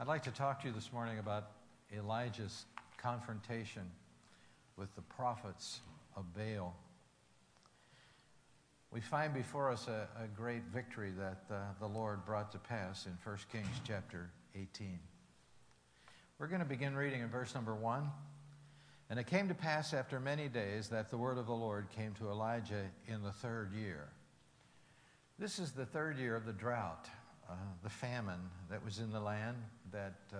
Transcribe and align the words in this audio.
I'd 0.00 0.08
like 0.08 0.24
to 0.24 0.32
talk 0.32 0.60
to 0.62 0.66
you 0.66 0.74
this 0.74 0.92
morning 0.92 1.20
about 1.20 1.52
Elijah's 1.96 2.64
confrontation 2.98 3.84
with 4.76 4.92
the 4.96 5.02
prophets 5.02 5.82
of 6.16 6.24
Baal. 6.34 6.74
We 8.90 9.00
find 9.00 9.32
before 9.32 9.70
us 9.70 9.86
a, 9.86 10.08
a 10.20 10.26
great 10.36 10.64
victory 10.64 11.12
that 11.16 11.44
uh, 11.48 11.58
the 11.78 11.86
Lord 11.86 12.26
brought 12.26 12.50
to 12.52 12.58
pass 12.58 13.06
in 13.06 13.12
1 13.22 13.38
Kings 13.52 13.68
chapter 13.86 14.30
18. 14.56 14.98
We're 16.40 16.48
going 16.48 16.62
to 16.62 16.66
begin 16.66 16.96
reading 16.96 17.20
in 17.20 17.28
verse 17.28 17.54
number 17.54 17.76
1. 17.76 18.10
And 19.10 19.20
it 19.20 19.28
came 19.28 19.46
to 19.46 19.54
pass 19.54 19.94
after 19.94 20.18
many 20.18 20.48
days 20.48 20.88
that 20.88 21.08
the 21.08 21.16
word 21.16 21.38
of 21.38 21.46
the 21.46 21.52
Lord 21.52 21.86
came 21.94 22.14
to 22.14 22.30
Elijah 22.30 22.82
in 23.06 23.22
the 23.22 23.30
third 23.30 23.72
year. 23.72 24.08
This 25.38 25.60
is 25.60 25.70
the 25.70 25.86
third 25.86 26.18
year 26.18 26.34
of 26.34 26.46
the 26.46 26.52
drought, 26.52 27.08
uh, 27.48 27.54
the 27.84 27.90
famine 27.90 28.50
that 28.68 28.84
was 28.84 28.98
in 28.98 29.12
the 29.12 29.20
land 29.20 29.54
that 29.94 30.14
uh, 30.32 30.38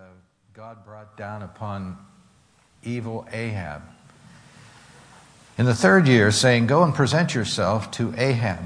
God 0.53 0.83
brought 0.83 1.15
down 1.15 1.41
upon 1.41 1.97
evil 2.83 3.25
Ahab. 3.31 3.83
In 5.57 5.65
the 5.65 5.73
third 5.73 6.09
year, 6.09 6.29
saying, 6.31 6.67
Go 6.67 6.83
and 6.83 6.93
present 6.93 7.33
yourself 7.33 7.89
to 7.91 8.13
Ahab. 8.17 8.59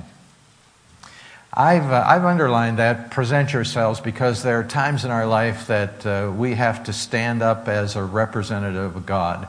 I've, 1.54 1.92
uh, 1.92 2.04
I've 2.08 2.26
underlined 2.26 2.80
that, 2.80 3.12
present 3.12 3.54
yourselves, 3.54 4.00
because 4.00 4.42
there 4.42 4.60
are 4.62 4.64
times 4.64 5.06
in 5.06 5.12
our 5.12 5.28
life 5.28 5.68
that 5.68 6.04
uh, 6.08 6.34
we 6.36 6.56
have 6.56 6.84
to 6.86 6.94
stand 6.94 7.44
up 7.44 7.68
as 7.68 7.96
a 7.96 8.04
representative 8.04 8.96
of 8.96 9.06
God. 9.06 9.48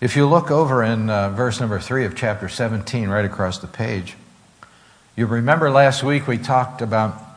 If 0.00 0.14
you 0.14 0.28
look 0.28 0.52
over 0.52 0.84
in 0.84 1.10
uh, 1.10 1.30
verse 1.30 1.58
number 1.58 1.80
3 1.80 2.04
of 2.04 2.14
chapter 2.14 2.48
17, 2.48 3.08
right 3.08 3.24
across 3.24 3.58
the 3.58 3.66
page, 3.66 4.14
you 5.16 5.26
remember 5.26 5.72
last 5.72 6.04
week 6.04 6.28
we 6.28 6.38
talked 6.38 6.82
about 6.82 7.31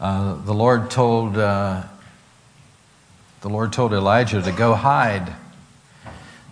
uh, 0.00 0.34
the 0.44 0.54
Lord 0.54 0.90
told 0.90 1.36
uh, 1.36 1.82
the 3.40 3.48
Lord 3.48 3.72
told 3.72 3.92
Elijah 3.92 4.42
to 4.42 4.52
go 4.52 4.74
hide. 4.74 5.32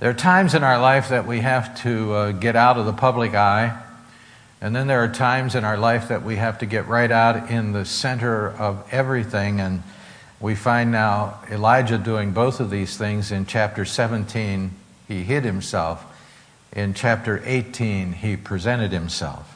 There 0.00 0.10
are 0.10 0.14
times 0.14 0.54
in 0.54 0.62
our 0.62 0.80
life 0.80 1.08
that 1.08 1.26
we 1.26 1.40
have 1.40 1.80
to 1.82 2.12
uh, 2.12 2.32
get 2.32 2.56
out 2.56 2.78
of 2.78 2.86
the 2.86 2.92
public 2.92 3.34
eye, 3.34 3.80
and 4.60 4.74
then 4.74 4.86
there 4.86 5.02
are 5.04 5.12
times 5.12 5.54
in 5.54 5.64
our 5.64 5.76
life 5.76 6.08
that 6.08 6.22
we 6.22 6.36
have 6.36 6.58
to 6.58 6.66
get 6.66 6.88
right 6.88 7.10
out 7.10 7.50
in 7.50 7.72
the 7.72 7.84
center 7.84 8.50
of 8.50 8.86
everything. 8.92 9.60
And 9.60 9.82
we 10.40 10.54
find 10.54 10.92
now 10.92 11.40
Elijah 11.50 11.98
doing 11.98 12.32
both 12.32 12.60
of 12.60 12.70
these 12.70 12.96
things 12.96 13.32
in 13.32 13.46
chapter 13.46 13.84
17 13.84 14.70
he 15.06 15.22
hid 15.22 15.44
himself. 15.44 16.04
In 16.72 16.94
chapter 16.94 17.42
18, 17.44 18.12
he 18.14 18.36
presented 18.36 18.90
himself. 18.90 19.53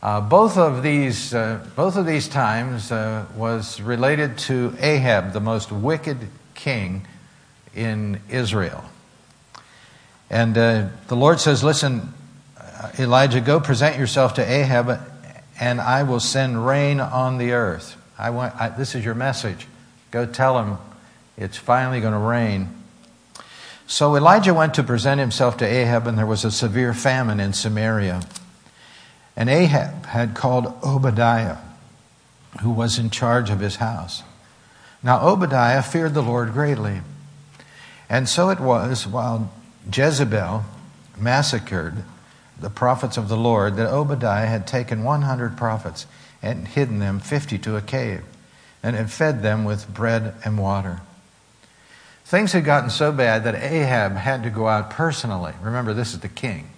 Uh, 0.00 0.20
both, 0.20 0.56
of 0.56 0.84
these, 0.84 1.34
uh, 1.34 1.64
both 1.74 1.96
of 1.96 2.06
these 2.06 2.28
times 2.28 2.92
uh, 2.92 3.26
was 3.34 3.80
related 3.80 4.38
to 4.38 4.72
Ahab, 4.78 5.32
the 5.32 5.40
most 5.40 5.72
wicked 5.72 6.18
king 6.54 7.04
in 7.74 8.20
Israel. 8.28 8.84
And 10.30 10.56
uh, 10.56 10.88
the 11.08 11.16
Lord 11.16 11.40
says, 11.40 11.64
Listen, 11.64 12.14
uh, 12.56 12.90
Elijah, 12.98 13.40
go 13.40 13.58
present 13.58 13.98
yourself 13.98 14.34
to 14.34 14.48
Ahab, 14.48 15.00
and 15.58 15.80
I 15.80 16.04
will 16.04 16.20
send 16.20 16.64
rain 16.64 17.00
on 17.00 17.38
the 17.38 17.52
earth. 17.52 17.96
I 18.16 18.30
want, 18.30 18.54
I, 18.54 18.68
this 18.68 18.94
is 18.94 19.04
your 19.04 19.14
message. 19.14 19.66
Go 20.12 20.26
tell 20.26 20.62
him 20.62 20.78
it's 21.36 21.56
finally 21.56 22.00
going 22.00 22.12
to 22.12 22.18
rain. 22.18 22.68
So 23.88 24.14
Elijah 24.14 24.54
went 24.54 24.74
to 24.74 24.84
present 24.84 25.18
himself 25.18 25.56
to 25.56 25.66
Ahab, 25.66 26.06
and 26.06 26.16
there 26.16 26.26
was 26.26 26.44
a 26.44 26.52
severe 26.52 26.94
famine 26.94 27.40
in 27.40 27.52
Samaria. 27.52 28.22
And 29.38 29.48
Ahab 29.48 30.06
had 30.06 30.34
called 30.34 30.74
Obadiah, 30.82 31.58
who 32.60 32.70
was 32.70 32.98
in 32.98 33.08
charge 33.08 33.50
of 33.50 33.60
his 33.60 33.76
house. 33.76 34.24
Now 35.00 35.24
Obadiah 35.28 35.80
feared 35.80 36.14
the 36.14 36.22
Lord 36.22 36.52
greatly. 36.52 37.02
And 38.10 38.28
so 38.28 38.50
it 38.50 38.58
was 38.58 39.06
while 39.06 39.52
Jezebel 39.90 40.64
massacred 41.16 42.02
the 42.58 42.68
prophets 42.68 43.16
of 43.16 43.28
the 43.28 43.36
Lord 43.36 43.76
that 43.76 43.88
Obadiah 43.88 44.46
had 44.46 44.66
taken 44.66 45.04
100 45.04 45.56
prophets 45.56 46.06
and 46.42 46.66
hidden 46.66 46.98
them 46.98 47.20
50 47.20 47.58
to 47.58 47.76
a 47.76 47.80
cave 47.80 48.24
and 48.82 48.96
had 48.96 49.08
fed 49.08 49.42
them 49.42 49.64
with 49.64 49.92
bread 49.94 50.34
and 50.44 50.58
water. 50.58 51.00
Things 52.24 52.52
had 52.52 52.64
gotten 52.64 52.90
so 52.90 53.12
bad 53.12 53.44
that 53.44 53.54
Ahab 53.54 54.16
had 54.16 54.42
to 54.42 54.50
go 54.50 54.66
out 54.66 54.90
personally. 54.90 55.52
Remember, 55.62 55.94
this 55.94 56.12
is 56.12 56.18
the 56.18 56.28
king. 56.28 56.70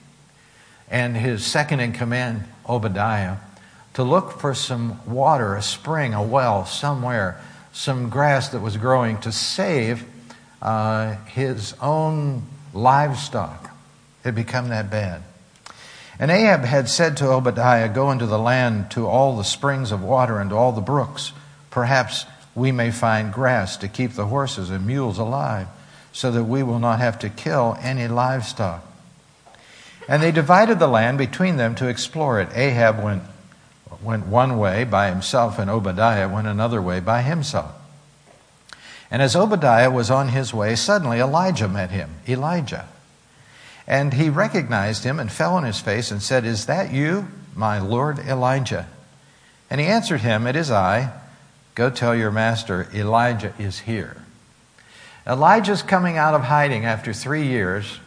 And 0.90 1.16
his 1.16 1.46
second 1.46 1.78
in 1.78 1.92
command, 1.92 2.44
Obadiah, 2.70 3.36
to 3.94 4.02
look 4.02 4.40
for 4.40 4.54
some 4.54 5.00
water, 5.10 5.56
a 5.56 5.62
spring, 5.62 6.14
a 6.14 6.22
well 6.22 6.64
somewhere, 6.64 7.40
some 7.72 8.08
grass 8.08 8.50
that 8.50 8.60
was 8.60 8.76
growing 8.76 9.18
to 9.20 9.32
save 9.32 10.04
uh, 10.62 11.16
his 11.26 11.74
own 11.80 12.44
livestock. 12.72 13.64
It 14.22 14.28
had 14.28 14.34
become 14.34 14.68
that 14.68 14.90
bad. 14.90 15.22
And 16.18 16.30
Ahab 16.30 16.64
had 16.64 16.88
said 16.88 17.16
to 17.18 17.28
Obadiah, 17.28 17.88
Go 17.88 18.10
into 18.10 18.26
the 18.26 18.38
land 18.38 18.90
to 18.92 19.06
all 19.06 19.36
the 19.36 19.44
springs 19.44 19.90
of 19.90 20.02
water 20.02 20.38
and 20.38 20.50
to 20.50 20.56
all 20.56 20.72
the 20.72 20.80
brooks. 20.80 21.32
Perhaps 21.70 22.26
we 22.54 22.72
may 22.72 22.90
find 22.90 23.32
grass 23.32 23.76
to 23.78 23.88
keep 23.88 24.12
the 24.12 24.26
horses 24.26 24.70
and 24.70 24.86
mules 24.86 25.18
alive, 25.18 25.66
so 26.12 26.30
that 26.30 26.44
we 26.44 26.62
will 26.62 26.78
not 26.78 26.98
have 26.98 27.18
to 27.20 27.30
kill 27.30 27.76
any 27.80 28.06
livestock. 28.06 28.84
And 30.10 30.20
they 30.20 30.32
divided 30.32 30.80
the 30.80 30.88
land 30.88 31.18
between 31.18 31.56
them 31.56 31.76
to 31.76 31.86
explore 31.86 32.40
it. 32.40 32.48
Ahab 32.52 33.00
went, 33.00 33.22
went 34.02 34.26
one 34.26 34.58
way 34.58 34.82
by 34.82 35.08
himself, 35.08 35.56
and 35.56 35.70
Obadiah 35.70 36.28
went 36.28 36.48
another 36.48 36.82
way 36.82 36.98
by 36.98 37.22
himself. 37.22 37.70
And 39.08 39.22
as 39.22 39.36
Obadiah 39.36 39.88
was 39.88 40.10
on 40.10 40.30
his 40.30 40.52
way, 40.52 40.74
suddenly 40.74 41.20
Elijah 41.20 41.68
met 41.68 41.92
him, 41.92 42.10
Elijah. 42.28 42.88
And 43.86 44.14
he 44.14 44.30
recognized 44.30 45.04
him 45.04 45.20
and 45.20 45.30
fell 45.30 45.54
on 45.54 45.62
his 45.62 45.78
face 45.78 46.10
and 46.10 46.20
said, 46.20 46.44
Is 46.44 46.66
that 46.66 46.92
you, 46.92 47.28
my 47.54 47.78
Lord 47.78 48.18
Elijah? 48.18 48.88
And 49.70 49.80
he 49.80 49.86
answered 49.86 50.22
him, 50.22 50.44
It 50.48 50.56
is 50.56 50.72
I. 50.72 51.12
Go 51.76 51.88
tell 51.88 52.16
your 52.16 52.32
master, 52.32 52.88
Elijah 52.92 53.54
is 53.60 53.78
here. 53.78 54.24
Elijah's 55.24 55.82
coming 55.82 56.16
out 56.16 56.34
of 56.34 56.42
hiding 56.42 56.84
after 56.84 57.12
three 57.12 57.46
years, 57.46 58.00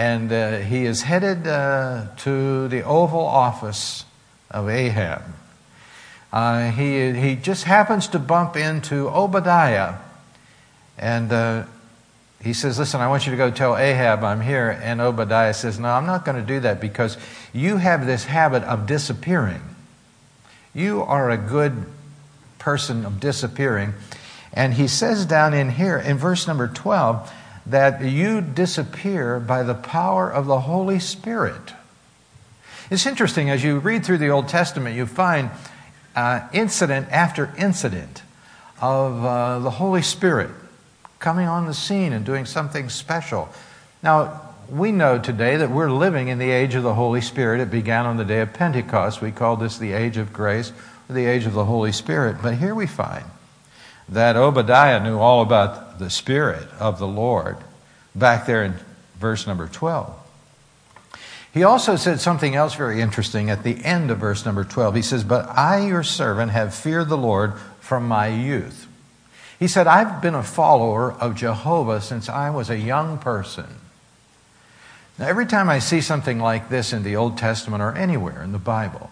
and 0.00 0.32
uh, 0.32 0.56
he 0.60 0.86
is 0.86 1.02
headed 1.02 1.46
uh, 1.46 2.06
to 2.16 2.68
the 2.68 2.82
Oval 2.84 3.20
Office 3.20 4.06
of 4.50 4.66
Ahab. 4.66 5.22
Uh, 6.32 6.70
he, 6.70 7.12
he 7.12 7.36
just 7.36 7.64
happens 7.64 8.08
to 8.08 8.18
bump 8.18 8.56
into 8.56 9.10
Obadiah, 9.10 9.96
and 10.96 11.30
uh, 11.30 11.64
he 12.42 12.54
says, 12.54 12.78
Listen, 12.78 13.02
I 13.02 13.08
want 13.08 13.26
you 13.26 13.32
to 13.32 13.36
go 13.36 13.50
tell 13.50 13.76
Ahab 13.76 14.24
I'm 14.24 14.40
here. 14.40 14.70
And 14.70 15.02
Obadiah 15.02 15.52
says, 15.52 15.78
No, 15.78 15.90
I'm 15.90 16.06
not 16.06 16.24
going 16.24 16.38
to 16.38 16.46
do 16.46 16.60
that 16.60 16.80
because 16.80 17.18
you 17.52 17.76
have 17.76 18.06
this 18.06 18.24
habit 18.24 18.62
of 18.62 18.86
disappearing. 18.86 19.60
You 20.72 21.02
are 21.02 21.28
a 21.28 21.36
good 21.36 21.84
person 22.58 23.04
of 23.04 23.20
disappearing. 23.20 23.92
And 24.50 24.72
he 24.72 24.88
says 24.88 25.26
down 25.26 25.52
in 25.52 25.68
here, 25.68 25.98
in 25.98 26.16
verse 26.16 26.46
number 26.46 26.68
12, 26.68 27.30
that 27.66 28.02
you 28.02 28.40
disappear 28.40 29.38
by 29.38 29.62
the 29.62 29.74
power 29.74 30.30
of 30.30 30.46
the 30.46 30.60
Holy 30.60 30.98
Spirit. 30.98 31.74
It's 32.90 33.06
interesting, 33.06 33.50
as 33.50 33.62
you 33.62 33.78
read 33.78 34.04
through 34.04 34.18
the 34.18 34.30
Old 34.30 34.48
Testament, 34.48 34.96
you 34.96 35.06
find 35.06 35.50
uh, 36.16 36.48
incident 36.52 37.08
after 37.10 37.52
incident 37.56 38.22
of 38.80 39.24
uh, 39.24 39.58
the 39.60 39.70
Holy 39.70 40.02
Spirit 40.02 40.50
coming 41.18 41.46
on 41.46 41.66
the 41.66 41.74
scene 41.74 42.12
and 42.12 42.24
doing 42.24 42.46
something 42.46 42.88
special. 42.88 43.48
Now, 44.02 44.40
we 44.68 44.90
know 44.90 45.18
today 45.18 45.56
that 45.56 45.70
we're 45.70 45.90
living 45.90 46.28
in 46.28 46.38
the 46.38 46.50
age 46.50 46.74
of 46.74 46.82
the 46.82 46.94
Holy 46.94 47.20
Spirit. 47.20 47.60
It 47.60 47.70
began 47.70 48.06
on 48.06 48.16
the 48.16 48.24
day 48.24 48.40
of 48.40 48.52
Pentecost. 48.52 49.20
We 49.20 49.32
call 49.32 49.56
this 49.56 49.78
the 49.78 49.92
age 49.92 50.16
of 50.16 50.32
grace 50.32 50.72
the 51.12 51.26
age 51.26 51.46
of 51.46 51.52
the 51.52 51.64
Holy 51.64 51.92
Spirit. 51.92 52.36
But 52.42 52.54
here 52.54 52.74
we 52.74 52.86
find 52.86 53.24
that 54.10 54.36
Obadiah 54.36 55.02
knew 55.02 55.18
all 55.18 55.40
about 55.40 55.98
the 55.98 56.10
Spirit 56.10 56.66
of 56.78 56.98
the 56.98 57.06
Lord 57.06 57.56
back 58.14 58.46
there 58.46 58.64
in 58.64 58.74
verse 59.18 59.46
number 59.46 59.68
12. 59.68 60.16
He 61.52 61.64
also 61.64 61.96
said 61.96 62.20
something 62.20 62.54
else 62.54 62.74
very 62.74 63.00
interesting 63.00 63.50
at 63.50 63.64
the 63.64 63.84
end 63.84 64.10
of 64.10 64.18
verse 64.18 64.44
number 64.44 64.64
12. 64.64 64.94
He 64.94 65.02
says, 65.02 65.24
But 65.24 65.48
I, 65.48 65.86
your 65.86 66.02
servant, 66.02 66.52
have 66.52 66.74
feared 66.74 67.08
the 67.08 67.16
Lord 67.18 67.54
from 67.80 68.06
my 68.06 68.28
youth. 68.28 68.86
He 69.58 69.68
said, 69.68 69.86
I've 69.86 70.22
been 70.22 70.34
a 70.34 70.42
follower 70.42 71.12
of 71.12 71.34
Jehovah 71.34 72.00
since 72.00 72.28
I 72.28 72.50
was 72.50 72.70
a 72.70 72.78
young 72.78 73.18
person. 73.18 73.66
Now, 75.18 75.26
every 75.26 75.44
time 75.44 75.68
I 75.68 75.80
see 75.80 76.00
something 76.00 76.38
like 76.38 76.68
this 76.68 76.92
in 76.92 77.02
the 77.02 77.16
Old 77.16 77.36
Testament 77.36 77.82
or 77.82 77.92
anywhere 77.92 78.42
in 78.42 78.52
the 78.52 78.58
Bible, 78.58 79.10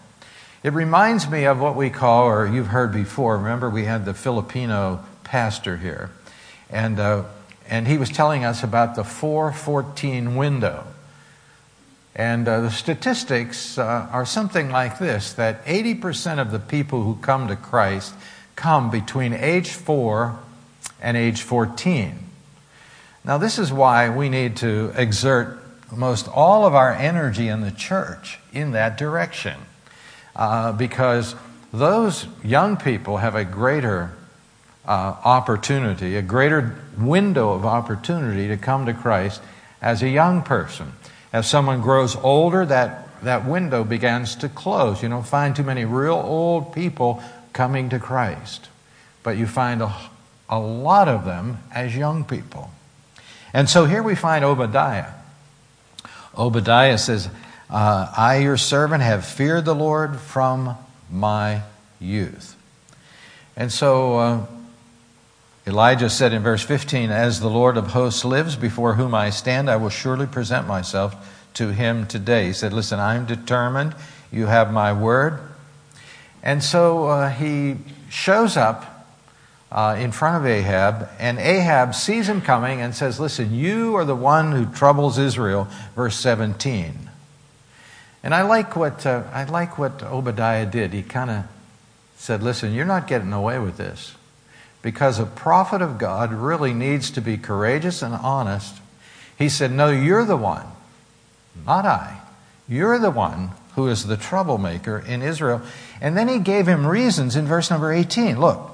it 0.63 0.73
reminds 0.73 1.29
me 1.29 1.45
of 1.45 1.59
what 1.59 1.75
we 1.75 1.89
call, 1.89 2.25
or 2.25 2.45
you've 2.45 2.67
heard 2.67 2.91
before, 2.91 3.37
remember 3.37 3.69
we 3.69 3.85
had 3.85 4.05
the 4.05 4.13
Filipino 4.13 5.03
pastor 5.23 5.77
here, 5.77 6.11
and, 6.69 6.99
uh, 6.99 7.23
and 7.67 7.87
he 7.87 7.97
was 7.97 8.09
telling 8.09 8.43
us 8.43 8.63
about 8.63 8.95
the 8.95 9.03
414 9.03 10.35
window. 10.35 10.85
And 12.15 12.47
uh, 12.47 12.61
the 12.61 12.71
statistics 12.71 13.77
uh, 13.77 14.09
are 14.11 14.25
something 14.25 14.69
like 14.69 14.99
this 14.99 15.31
that 15.33 15.63
80% 15.65 16.39
of 16.39 16.51
the 16.51 16.59
people 16.59 17.03
who 17.03 17.15
come 17.15 17.47
to 17.47 17.55
Christ 17.55 18.13
come 18.57 18.91
between 18.91 19.33
age 19.33 19.69
4 19.69 20.37
and 21.01 21.15
age 21.15 21.41
14. 21.41 22.19
Now, 23.23 23.37
this 23.37 23.57
is 23.57 23.71
why 23.71 24.09
we 24.09 24.27
need 24.27 24.57
to 24.57 24.91
exert 24.95 25.59
most 25.95 26.27
all 26.27 26.65
of 26.65 26.75
our 26.75 26.91
energy 26.91 27.47
in 27.47 27.61
the 27.61 27.71
church 27.71 28.39
in 28.51 28.71
that 28.71 28.97
direction. 28.97 29.55
Uh, 30.39 30.71
because 30.71 31.35
those 31.73 32.25
young 32.45 32.77
people 32.77 33.17
have 33.17 33.35
a 33.35 33.43
greater 33.43 34.09
uh, 34.87 35.13
opportunity, 35.25 36.15
a 36.15 36.21
greater 36.21 36.79
window 36.97 37.51
of 37.51 37.65
opportunity 37.65 38.47
to 38.47 38.55
come 38.55 38.85
to 38.85 38.93
Christ 38.93 39.41
as 39.81 40.01
a 40.01 40.07
young 40.07 40.41
person. 40.41 40.93
As 41.33 41.49
someone 41.49 41.81
grows 41.81 42.15
older, 42.15 42.65
that, 42.65 43.21
that 43.23 43.45
window 43.45 43.83
begins 43.83 44.37
to 44.37 44.47
close. 44.47 45.03
You 45.03 45.09
don't 45.09 45.27
find 45.27 45.57
too 45.57 45.63
many 45.63 45.83
real 45.83 46.15
old 46.15 46.73
people 46.73 47.21
coming 47.51 47.89
to 47.89 47.99
Christ, 47.99 48.69
but 49.23 49.35
you 49.35 49.45
find 49.45 49.81
a, 49.81 49.93
a 50.47 50.57
lot 50.57 51.09
of 51.09 51.25
them 51.25 51.57
as 51.75 51.97
young 51.97 52.23
people. 52.23 52.71
And 53.51 53.67
so 53.69 53.83
here 53.83 54.01
we 54.01 54.15
find 54.15 54.45
Obadiah. 54.45 55.11
Obadiah 56.37 56.97
says, 56.97 57.27
uh, 57.69 58.11
I, 58.15 58.37
your 58.37 58.57
servant, 58.57 59.03
have 59.03 59.25
feared 59.25 59.65
the 59.65 59.75
Lord 59.75 60.19
from 60.19 60.75
my 61.11 61.61
youth. 61.99 62.55
And 63.55 63.71
so 63.71 64.17
uh, 64.17 64.45
Elijah 65.67 66.09
said 66.09 66.33
in 66.33 66.41
verse 66.41 66.63
15, 66.63 67.11
As 67.11 67.39
the 67.39 67.49
Lord 67.49 67.77
of 67.77 67.87
hosts 67.87 68.25
lives 68.25 68.55
before 68.55 68.95
whom 68.95 69.13
I 69.13 69.29
stand, 69.29 69.69
I 69.69 69.75
will 69.75 69.89
surely 69.89 70.25
present 70.25 70.67
myself 70.67 71.15
to 71.55 71.73
him 71.73 72.07
today. 72.07 72.47
He 72.47 72.53
said, 72.53 72.73
Listen, 72.73 72.99
I'm 72.99 73.25
determined. 73.25 73.95
You 74.31 74.47
have 74.47 74.71
my 74.71 74.93
word. 74.93 75.39
And 76.41 76.63
so 76.63 77.07
uh, 77.07 77.29
he 77.29 77.77
shows 78.09 78.55
up 78.55 79.07
uh, 79.71 79.95
in 79.99 80.11
front 80.11 80.37
of 80.37 80.49
Ahab, 80.49 81.09
and 81.19 81.37
Ahab 81.37 81.93
sees 81.93 82.27
him 82.27 82.41
coming 82.41 82.81
and 82.81 82.95
says, 82.95 83.19
Listen, 83.19 83.53
you 83.53 83.95
are 83.95 84.05
the 84.05 84.15
one 84.15 84.51
who 84.51 84.65
troubles 84.65 85.19
Israel, 85.19 85.67
verse 85.95 86.15
17. 86.15 87.08
And 88.23 88.33
I 88.33 88.41
like 88.41 88.75
what, 88.75 89.05
uh, 89.05 89.23
I 89.31 89.45
like 89.45 89.77
what 89.77 90.03
Obadiah 90.03 90.65
did. 90.65 90.93
He 90.93 91.03
kind 91.03 91.29
of 91.29 91.43
said, 92.17 92.43
Listen, 92.43 92.73
you're 92.73 92.85
not 92.85 93.07
getting 93.07 93.33
away 93.33 93.59
with 93.59 93.77
this. 93.77 94.15
Because 94.81 95.19
a 95.19 95.25
prophet 95.25 95.81
of 95.81 95.97
God 95.97 96.31
really 96.31 96.73
needs 96.73 97.11
to 97.11 97.21
be 97.21 97.37
courageous 97.37 98.01
and 98.01 98.13
honest. 98.13 98.75
He 99.37 99.49
said, 99.49 99.71
No, 99.71 99.89
you're 99.89 100.25
the 100.25 100.37
one, 100.37 100.65
not 101.65 101.85
I. 101.85 102.21
You're 102.67 102.99
the 102.99 103.11
one 103.11 103.51
who 103.75 103.87
is 103.87 104.05
the 104.05 104.17
troublemaker 104.17 104.99
in 104.99 105.21
Israel. 105.21 105.61
And 106.01 106.17
then 106.17 106.27
he 106.27 106.39
gave 106.39 106.67
him 106.67 106.85
reasons 106.85 107.35
in 107.35 107.45
verse 107.45 107.71
number 107.71 107.91
18. 107.91 108.39
Look, 108.39 108.69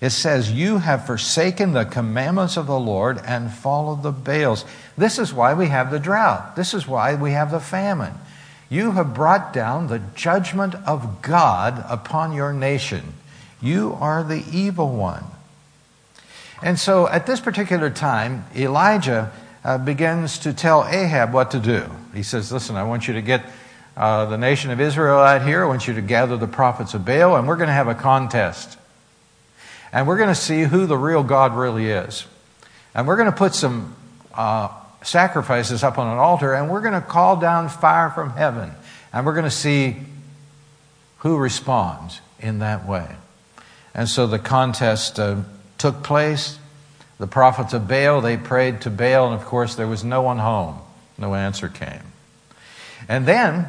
it 0.00 0.10
says, 0.10 0.52
You 0.52 0.78
have 0.78 1.06
forsaken 1.06 1.72
the 1.72 1.84
commandments 1.84 2.56
of 2.56 2.66
the 2.66 2.78
Lord 2.78 3.18
and 3.24 3.50
followed 3.50 4.02
the 4.02 4.12
Baals. 4.12 4.64
This 4.96 5.18
is 5.18 5.32
why 5.32 5.54
we 5.54 5.66
have 5.66 5.90
the 5.90 5.98
drought. 5.98 6.56
This 6.56 6.74
is 6.74 6.86
why 6.86 7.14
we 7.14 7.32
have 7.32 7.50
the 7.50 7.60
famine. 7.60 8.14
You 8.70 8.92
have 8.92 9.14
brought 9.14 9.52
down 9.52 9.86
the 9.86 10.00
judgment 10.14 10.74
of 10.86 11.22
God 11.22 11.84
upon 11.88 12.32
your 12.32 12.52
nation. 12.52 13.14
You 13.62 13.96
are 14.00 14.22
the 14.22 14.44
evil 14.52 14.94
one. 14.94 15.24
And 16.62 16.78
so 16.78 17.08
at 17.08 17.26
this 17.26 17.40
particular 17.40 17.88
time, 17.88 18.44
Elijah 18.54 19.32
uh, 19.64 19.78
begins 19.78 20.38
to 20.40 20.52
tell 20.52 20.86
Ahab 20.86 21.32
what 21.32 21.50
to 21.52 21.58
do. 21.58 21.90
He 22.14 22.22
says, 22.22 22.52
Listen, 22.52 22.76
I 22.76 22.84
want 22.84 23.08
you 23.08 23.14
to 23.14 23.22
get 23.22 23.44
uh, 23.96 24.26
the 24.26 24.38
nation 24.38 24.70
of 24.70 24.80
Israel 24.80 25.18
out 25.18 25.42
here. 25.42 25.64
I 25.64 25.66
want 25.66 25.88
you 25.88 25.94
to 25.94 26.02
gather 26.02 26.36
the 26.36 26.46
prophets 26.46 26.94
of 26.94 27.04
Baal, 27.04 27.36
and 27.36 27.48
we're 27.48 27.56
going 27.56 27.68
to 27.68 27.72
have 27.74 27.88
a 27.88 27.94
contest. 27.94 28.78
And 29.92 30.06
we're 30.06 30.18
going 30.18 30.28
to 30.28 30.34
see 30.34 30.62
who 30.62 30.86
the 30.86 30.98
real 30.98 31.22
God 31.22 31.56
really 31.56 31.86
is. 31.86 32.26
And 32.94 33.06
we're 33.06 33.16
going 33.16 33.30
to 33.30 33.36
put 33.36 33.54
some 33.54 33.96
uh, 34.34 34.68
sacrifices 35.02 35.82
up 35.82 35.98
on 35.98 36.08
an 36.08 36.18
altar, 36.18 36.54
and 36.54 36.70
we're 36.70 36.80
going 36.80 36.94
to 36.94 37.00
call 37.00 37.36
down 37.36 37.68
fire 37.68 38.10
from 38.10 38.30
heaven. 38.30 38.72
And 39.12 39.24
we're 39.24 39.34
going 39.34 39.44
to 39.44 39.50
see 39.50 39.96
who 41.18 41.36
responds 41.36 42.20
in 42.40 42.60
that 42.60 42.86
way. 42.86 43.16
And 43.94 44.08
so 44.08 44.26
the 44.26 44.38
contest 44.38 45.18
uh, 45.18 45.42
took 45.78 46.02
place. 46.02 46.58
The 47.18 47.26
prophets 47.26 47.72
of 47.72 47.88
Baal, 47.88 48.20
they 48.20 48.36
prayed 48.36 48.82
to 48.82 48.90
Baal, 48.90 49.32
and 49.32 49.40
of 49.40 49.46
course, 49.46 49.74
there 49.74 49.88
was 49.88 50.04
no 50.04 50.22
one 50.22 50.38
home. 50.38 50.78
No 51.16 51.34
answer 51.34 51.68
came. 51.68 52.02
And 53.08 53.26
then, 53.26 53.68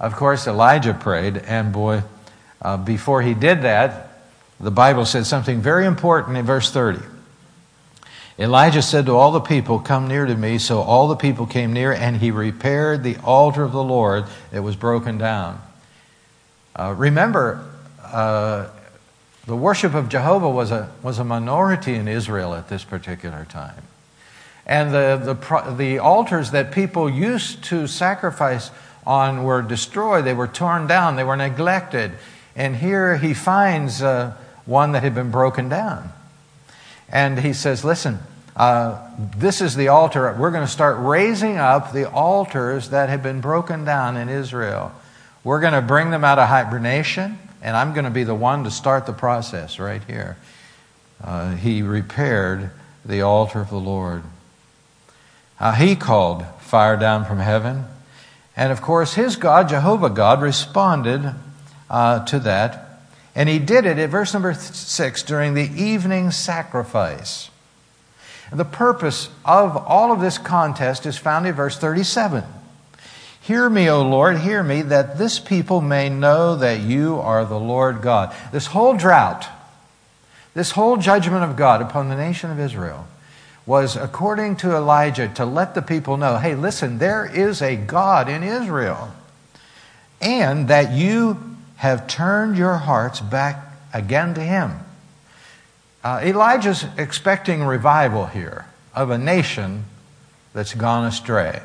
of 0.00 0.16
course, 0.16 0.46
Elijah 0.46 0.94
prayed, 0.94 1.36
and 1.36 1.72
boy, 1.72 2.02
uh, 2.60 2.76
before 2.76 3.22
he 3.22 3.34
did 3.34 3.62
that, 3.62 4.08
the 4.58 4.70
Bible 4.72 5.04
said 5.04 5.26
something 5.26 5.60
very 5.60 5.86
important 5.86 6.36
in 6.36 6.44
verse 6.44 6.72
30. 6.72 6.98
Elijah 8.38 8.82
said 8.82 9.06
to 9.06 9.16
all 9.16 9.32
the 9.32 9.40
people, 9.40 9.78
Come 9.78 10.06
near 10.06 10.24
to 10.24 10.34
me. 10.34 10.58
So 10.58 10.80
all 10.80 11.08
the 11.08 11.16
people 11.16 11.46
came 11.46 11.72
near, 11.72 11.92
and 11.92 12.16
he 12.16 12.30
repaired 12.30 13.02
the 13.02 13.16
altar 13.18 13.64
of 13.64 13.72
the 13.72 13.82
Lord 13.82 14.24
that 14.52 14.62
was 14.62 14.76
broken 14.76 15.18
down. 15.18 15.60
Uh, 16.76 16.94
remember, 16.96 17.68
uh, 18.04 18.68
the 19.46 19.56
worship 19.56 19.94
of 19.94 20.08
Jehovah 20.08 20.48
was 20.48 20.70
a, 20.70 20.90
was 21.02 21.18
a 21.18 21.24
minority 21.24 21.94
in 21.94 22.06
Israel 22.06 22.54
at 22.54 22.68
this 22.68 22.84
particular 22.84 23.44
time. 23.44 23.82
And 24.66 24.92
the, 24.92 25.34
the, 25.34 25.74
the 25.74 25.98
altars 25.98 26.50
that 26.50 26.72
people 26.72 27.08
used 27.08 27.64
to 27.64 27.86
sacrifice 27.86 28.70
on 29.06 29.42
were 29.42 29.62
destroyed, 29.62 30.24
they 30.24 30.34
were 30.34 30.46
torn 30.46 30.86
down, 30.86 31.16
they 31.16 31.24
were 31.24 31.36
neglected. 31.36 32.12
And 32.54 32.76
here 32.76 33.16
he 33.16 33.34
finds. 33.34 34.02
Uh, 34.02 34.36
one 34.68 34.92
that 34.92 35.02
had 35.02 35.14
been 35.14 35.30
broken 35.30 35.68
down. 35.68 36.12
And 37.10 37.38
he 37.38 37.52
says, 37.52 37.84
Listen, 37.84 38.18
uh, 38.56 38.98
this 39.36 39.60
is 39.60 39.76
the 39.76 39.88
altar. 39.88 40.34
We're 40.38 40.50
going 40.50 40.66
to 40.66 40.70
start 40.70 40.96
raising 40.98 41.58
up 41.58 41.92
the 41.92 42.10
altars 42.10 42.90
that 42.90 43.08
have 43.08 43.22
been 43.22 43.40
broken 43.40 43.84
down 43.84 44.16
in 44.16 44.28
Israel. 44.28 44.92
We're 45.44 45.60
going 45.60 45.74
to 45.74 45.82
bring 45.82 46.10
them 46.10 46.24
out 46.24 46.38
of 46.38 46.48
hibernation, 46.48 47.38
and 47.62 47.76
I'm 47.76 47.92
going 47.92 48.04
to 48.04 48.10
be 48.10 48.24
the 48.24 48.34
one 48.34 48.64
to 48.64 48.70
start 48.70 49.06
the 49.06 49.12
process 49.12 49.78
right 49.78 50.02
here. 50.04 50.36
Uh, 51.22 51.54
he 51.54 51.82
repaired 51.82 52.70
the 53.04 53.22
altar 53.22 53.60
of 53.60 53.70
the 53.70 53.78
Lord. 53.78 54.22
Uh, 55.60 55.74
he 55.74 55.96
called 55.96 56.44
fire 56.60 56.96
down 56.96 57.24
from 57.24 57.38
heaven. 57.38 57.84
And 58.56 58.72
of 58.72 58.82
course, 58.82 59.14
his 59.14 59.36
God, 59.36 59.68
Jehovah 59.68 60.10
God, 60.10 60.42
responded 60.42 61.34
uh, 61.88 62.24
to 62.26 62.40
that 62.40 62.87
and 63.38 63.48
he 63.48 63.60
did 63.60 63.86
it 63.86 64.00
at 64.00 64.10
verse 64.10 64.32
number 64.32 64.52
six 64.52 65.22
during 65.22 65.54
the 65.54 65.70
evening 65.80 66.32
sacrifice. 66.32 67.50
The 68.52 68.64
purpose 68.64 69.28
of 69.44 69.76
all 69.76 70.10
of 70.10 70.20
this 70.20 70.38
contest 70.38 71.06
is 71.06 71.16
found 71.16 71.46
in 71.46 71.54
verse 71.54 71.78
37. 71.78 72.42
Hear 73.40 73.70
me, 73.70 73.88
O 73.88 74.02
Lord, 74.02 74.38
hear 74.38 74.64
me, 74.64 74.82
that 74.82 75.18
this 75.18 75.38
people 75.38 75.80
may 75.80 76.08
know 76.08 76.56
that 76.56 76.80
you 76.80 77.20
are 77.20 77.44
the 77.44 77.60
Lord 77.60 78.02
God. 78.02 78.34
This 78.50 78.66
whole 78.66 78.96
drought, 78.96 79.46
this 80.54 80.72
whole 80.72 80.96
judgment 80.96 81.44
of 81.44 81.54
God 81.54 81.80
upon 81.80 82.08
the 82.08 82.16
nation 82.16 82.50
of 82.50 82.58
Israel 82.58 83.06
was 83.64 83.94
according 83.94 84.56
to 84.56 84.74
Elijah 84.74 85.28
to 85.36 85.44
let 85.44 85.76
the 85.76 85.82
people 85.82 86.16
know 86.16 86.38
hey, 86.38 86.56
listen, 86.56 86.98
there 86.98 87.24
is 87.24 87.62
a 87.62 87.76
God 87.76 88.28
in 88.28 88.42
Israel, 88.42 89.12
and 90.20 90.66
that 90.66 90.90
you 90.90 91.57
have 91.78 92.06
turned 92.06 92.56
your 92.56 92.74
hearts 92.74 93.20
back 93.20 93.64
again 93.94 94.34
to 94.34 94.40
Him. 94.40 94.72
Uh, 96.02 96.20
Elijah's 96.22 96.84
expecting 96.96 97.62
revival 97.62 98.26
here 98.26 98.66
of 98.94 99.10
a 99.10 99.18
nation 99.18 99.84
that's 100.52 100.74
gone 100.74 101.06
astray. 101.06 101.62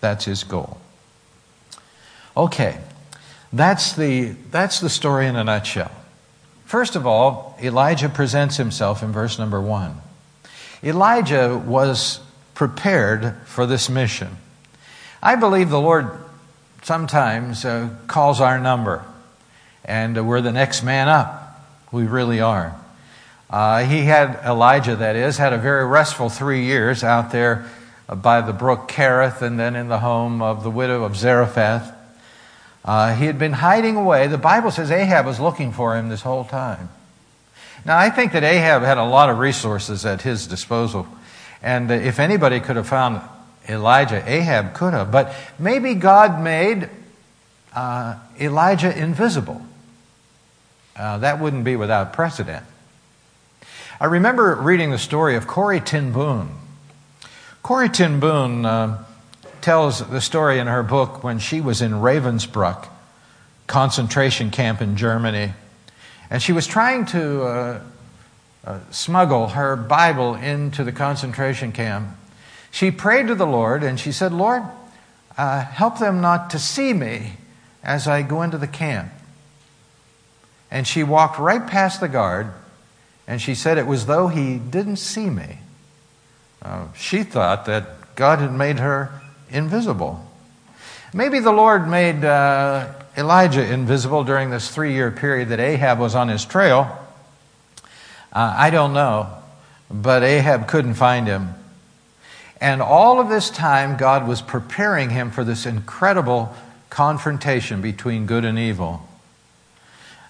That's 0.00 0.24
his 0.24 0.44
goal. 0.44 0.78
Okay, 2.36 2.78
that's 3.52 3.92
the, 3.94 4.34
that's 4.50 4.80
the 4.80 4.88
story 4.88 5.26
in 5.26 5.36
a 5.36 5.44
nutshell. 5.44 5.90
First 6.64 6.96
of 6.96 7.06
all, 7.06 7.58
Elijah 7.62 8.08
presents 8.08 8.56
himself 8.56 9.02
in 9.02 9.12
verse 9.12 9.38
number 9.38 9.60
one. 9.60 9.96
Elijah 10.82 11.58
was 11.58 12.20
prepared 12.54 13.36
for 13.44 13.66
this 13.66 13.90
mission. 13.90 14.36
I 15.22 15.36
believe 15.36 15.68
the 15.68 15.80
Lord 15.80 16.10
sometimes 16.82 17.64
uh, 17.66 17.90
calls 18.06 18.40
our 18.40 18.58
number 18.58 19.04
and 19.84 20.26
we're 20.26 20.40
the 20.40 20.52
next 20.52 20.82
man 20.82 21.08
up. 21.08 21.60
We 21.90 22.04
really 22.04 22.40
are. 22.40 22.76
Uh, 23.50 23.84
he 23.84 24.00
had, 24.04 24.40
Elijah 24.44 24.96
that 24.96 25.14
is, 25.14 25.36
had 25.36 25.52
a 25.52 25.58
very 25.58 25.84
restful 25.86 26.30
three 26.30 26.64
years 26.64 27.04
out 27.04 27.32
there 27.32 27.70
by 28.08 28.40
the 28.40 28.52
brook 28.52 28.88
Kerith 28.88 29.42
and 29.42 29.58
then 29.58 29.76
in 29.76 29.88
the 29.88 29.98
home 29.98 30.40
of 30.40 30.62
the 30.62 30.70
widow 30.70 31.04
of 31.04 31.16
Zarephath. 31.16 31.94
Uh, 32.84 33.14
he 33.14 33.26
had 33.26 33.38
been 33.38 33.52
hiding 33.52 33.96
away. 33.96 34.26
The 34.26 34.38
Bible 34.38 34.70
says 34.70 34.90
Ahab 34.90 35.26
was 35.26 35.38
looking 35.38 35.72
for 35.72 35.96
him 35.96 36.08
this 36.08 36.22
whole 36.22 36.44
time. 36.44 36.88
Now, 37.84 37.98
I 37.98 38.10
think 38.10 38.32
that 38.32 38.42
Ahab 38.44 38.82
had 38.82 38.98
a 38.98 39.04
lot 39.04 39.28
of 39.28 39.38
resources 39.38 40.06
at 40.06 40.22
his 40.22 40.46
disposal. 40.46 41.06
And 41.62 41.90
if 41.90 42.18
anybody 42.18 42.60
could 42.60 42.76
have 42.76 42.88
found 42.88 43.20
Elijah, 43.68 44.22
Ahab 44.26 44.74
could 44.74 44.94
have. 44.94 45.12
But 45.12 45.34
maybe 45.58 45.94
God 45.94 46.40
made 46.40 46.88
uh, 47.74 48.18
Elijah 48.40 48.96
invisible. 48.96 49.60
Uh, 50.96 51.18
that 51.18 51.40
wouldn't 51.40 51.64
be 51.64 51.76
without 51.76 52.12
precedent. 52.12 52.64
I 54.00 54.06
remember 54.06 54.54
reading 54.56 54.90
the 54.90 54.98
story 54.98 55.36
of 55.36 55.46
Corrie 55.46 55.80
ten 55.80 56.12
Boom. 56.12 56.58
Corrie 57.62 57.88
ten 57.88 58.20
Boom 58.20 58.66
uh, 58.66 58.98
tells 59.60 60.06
the 60.08 60.20
story 60.20 60.58
in 60.58 60.66
her 60.66 60.82
book 60.82 61.22
when 61.22 61.38
she 61.38 61.60
was 61.60 61.80
in 61.80 61.92
Ravensbrück 61.92 62.88
concentration 63.68 64.50
camp 64.50 64.82
in 64.82 64.96
Germany. 64.96 65.52
And 66.28 66.42
she 66.42 66.52
was 66.52 66.66
trying 66.66 67.06
to 67.06 67.42
uh, 67.42 67.80
uh, 68.64 68.78
smuggle 68.90 69.48
her 69.48 69.76
Bible 69.76 70.34
into 70.34 70.82
the 70.82 70.92
concentration 70.92 71.72
camp. 71.72 72.08
She 72.70 72.90
prayed 72.90 73.28
to 73.28 73.34
the 73.34 73.46
Lord 73.46 73.82
and 73.82 74.00
she 74.00 74.12
said, 74.12 74.32
Lord, 74.32 74.62
uh, 75.38 75.60
help 75.60 75.98
them 75.98 76.20
not 76.20 76.50
to 76.50 76.58
see 76.58 76.92
me 76.92 77.34
as 77.84 78.08
I 78.08 78.22
go 78.22 78.42
into 78.42 78.58
the 78.58 78.66
camp. 78.66 79.12
And 80.72 80.88
she 80.88 81.04
walked 81.04 81.38
right 81.38 81.64
past 81.64 82.00
the 82.00 82.08
guard 82.08 82.50
and 83.28 83.40
she 83.40 83.54
said 83.54 83.76
it 83.76 83.86
was 83.86 84.06
though 84.06 84.28
he 84.28 84.56
didn't 84.56 84.96
see 84.96 85.28
me. 85.28 85.58
Uh, 86.62 86.86
she 86.94 87.22
thought 87.24 87.66
that 87.66 88.14
God 88.16 88.38
had 88.38 88.54
made 88.54 88.78
her 88.78 89.20
invisible. 89.50 90.26
Maybe 91.12 91.40
the 91.40 91.52
Lord 91.52 91.86
made 91.86 92.24
uh, 92.24 92.90
Elijah 93.18 93.70
invisible 93.70 94.24
during 94.24 94.48
this 94.48 94.74
three 94.74 94.94
year 94.94 95.10
period 95.10 95.50
that 95.50 95.60
Ahab 95.60 95.98
was 95.98 96.14
on 96.14 96.28
his 96.28 96.46
trail. 96.46 96.98
Uh, 98.32 98.54
I 98.56 98.70
don't 98.70 98.94
know, 98.94 99.28
but 99.90 100.22
Ahab 100.22 100.68
couldn't 100.68 100.94
find 100.94 101.26
him. 101.26 101.52
And 102.62 102.80
all 102.80 103.20
of 103.20 103.28
this 103.28 103.50
time, 103.50 103.98
God 103.98 104.26
was 104.26 104.40
preparing 104.40 105.10
him 105.10 105.32
for 105.32 105.44
this 105.44 105.66
incredible 105.66 106.56
confrontation 106.88 107.82
between 107.82 108.24
good 108.24 108.46
and 108.46 108.58
evil. 108.58 109.06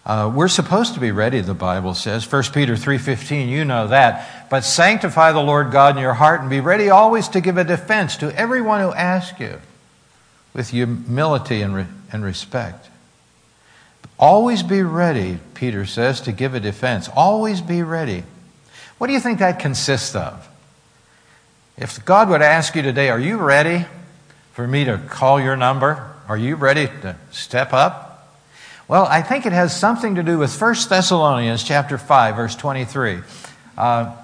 Uh, 0.05 0.31
we're 0.35 0.49
supposed 0.49 0.95
to 0.95 1.01
be 1.01 1.13
ready, 1.13 1.41
the 1.41 1.55
Bible 1.55 1.95
says. 1.95 2.31
1 2.31 2.43
Peter 2.53 2.75
3.15, 2.75 3.49
you 3.49 3.65
know 3.65 3.87
that. 3.89 4.51
But 4.51 4.65
sanctify 4.65 5.33
the 5.33 5.41
Lord 5.41 5.71
God 5.71 5.97
in 5.97 6.03
your 6.03 6.15
heart 6.15 6.41
and 6.41 6.51
be 6.51 6.61
ready 6.61 6.91
always 6.91 7.29
to 7.29 7.41
give 7.41 7.57
a 7.57 7.65
defense 7.65 8.17
to 8.17 8.37
everyone 8.37 8.81
who 8.81 8.93
asks 8.93 9.39
you 9.39 9.61
with 10.55 10.71
humility 10.71 11.63
and, 11.63 11.75
re- 11.75 11.87
and 12.11 12.25
respect. 12.25 12.89
Always 14.19 14.63
be 14.63 14.83
ready, 14.83 15.39
Peter 15.55 15.87
says, 15.87 16.21
to 16.23 16.33
give 16.33 16.55
a 16.55 16.61
defense. 16.61 17.09
Always 17.15 17.61
be 17.61 17.83
ready. 17.83 18.25
What 18.99 19.07
do 19.07 19.13
you 19.13 19.21
think 19.21 19.39
that 19.39 19.59
consists 19.59 20.15
of? 20.15 20.49
If 21.77 22.05
God 22.05 22.29
would 22.29 22.43
ask 22.43 22.75
you 22.75 22.83
today, 22.83 23.09
Are 23.09 23.19
you 23.19 23.39
ready 23.39 23.87
for 24.53 24.67
me 24.67 24.85
to 24.85 24.99
call 24.99 25.41
your 25.41 25.57
number? 25.57 26.15
Are 26.29 26.37
you 26.37 26.57
ready 26.57 26.87
to 26.87 27.17
step 27.31 27.73
up? 27.73 28.12
Well, 28.89 29.07
I 29.07 29.23
think 29.23 29.47
it 29.47 29.53
has 29.53 29.79
something 29.79 30.17
to 30.17 30.23
do 30.23 30.39
with 30.39 30.61
1 30.61 30.75
Thessalonians 30.89 31.63
chapter 31.63 31.99
5, 31.99 32.37
verse 32.37 32.57
23. 32.57 33.21
Uh, 33.79 34.15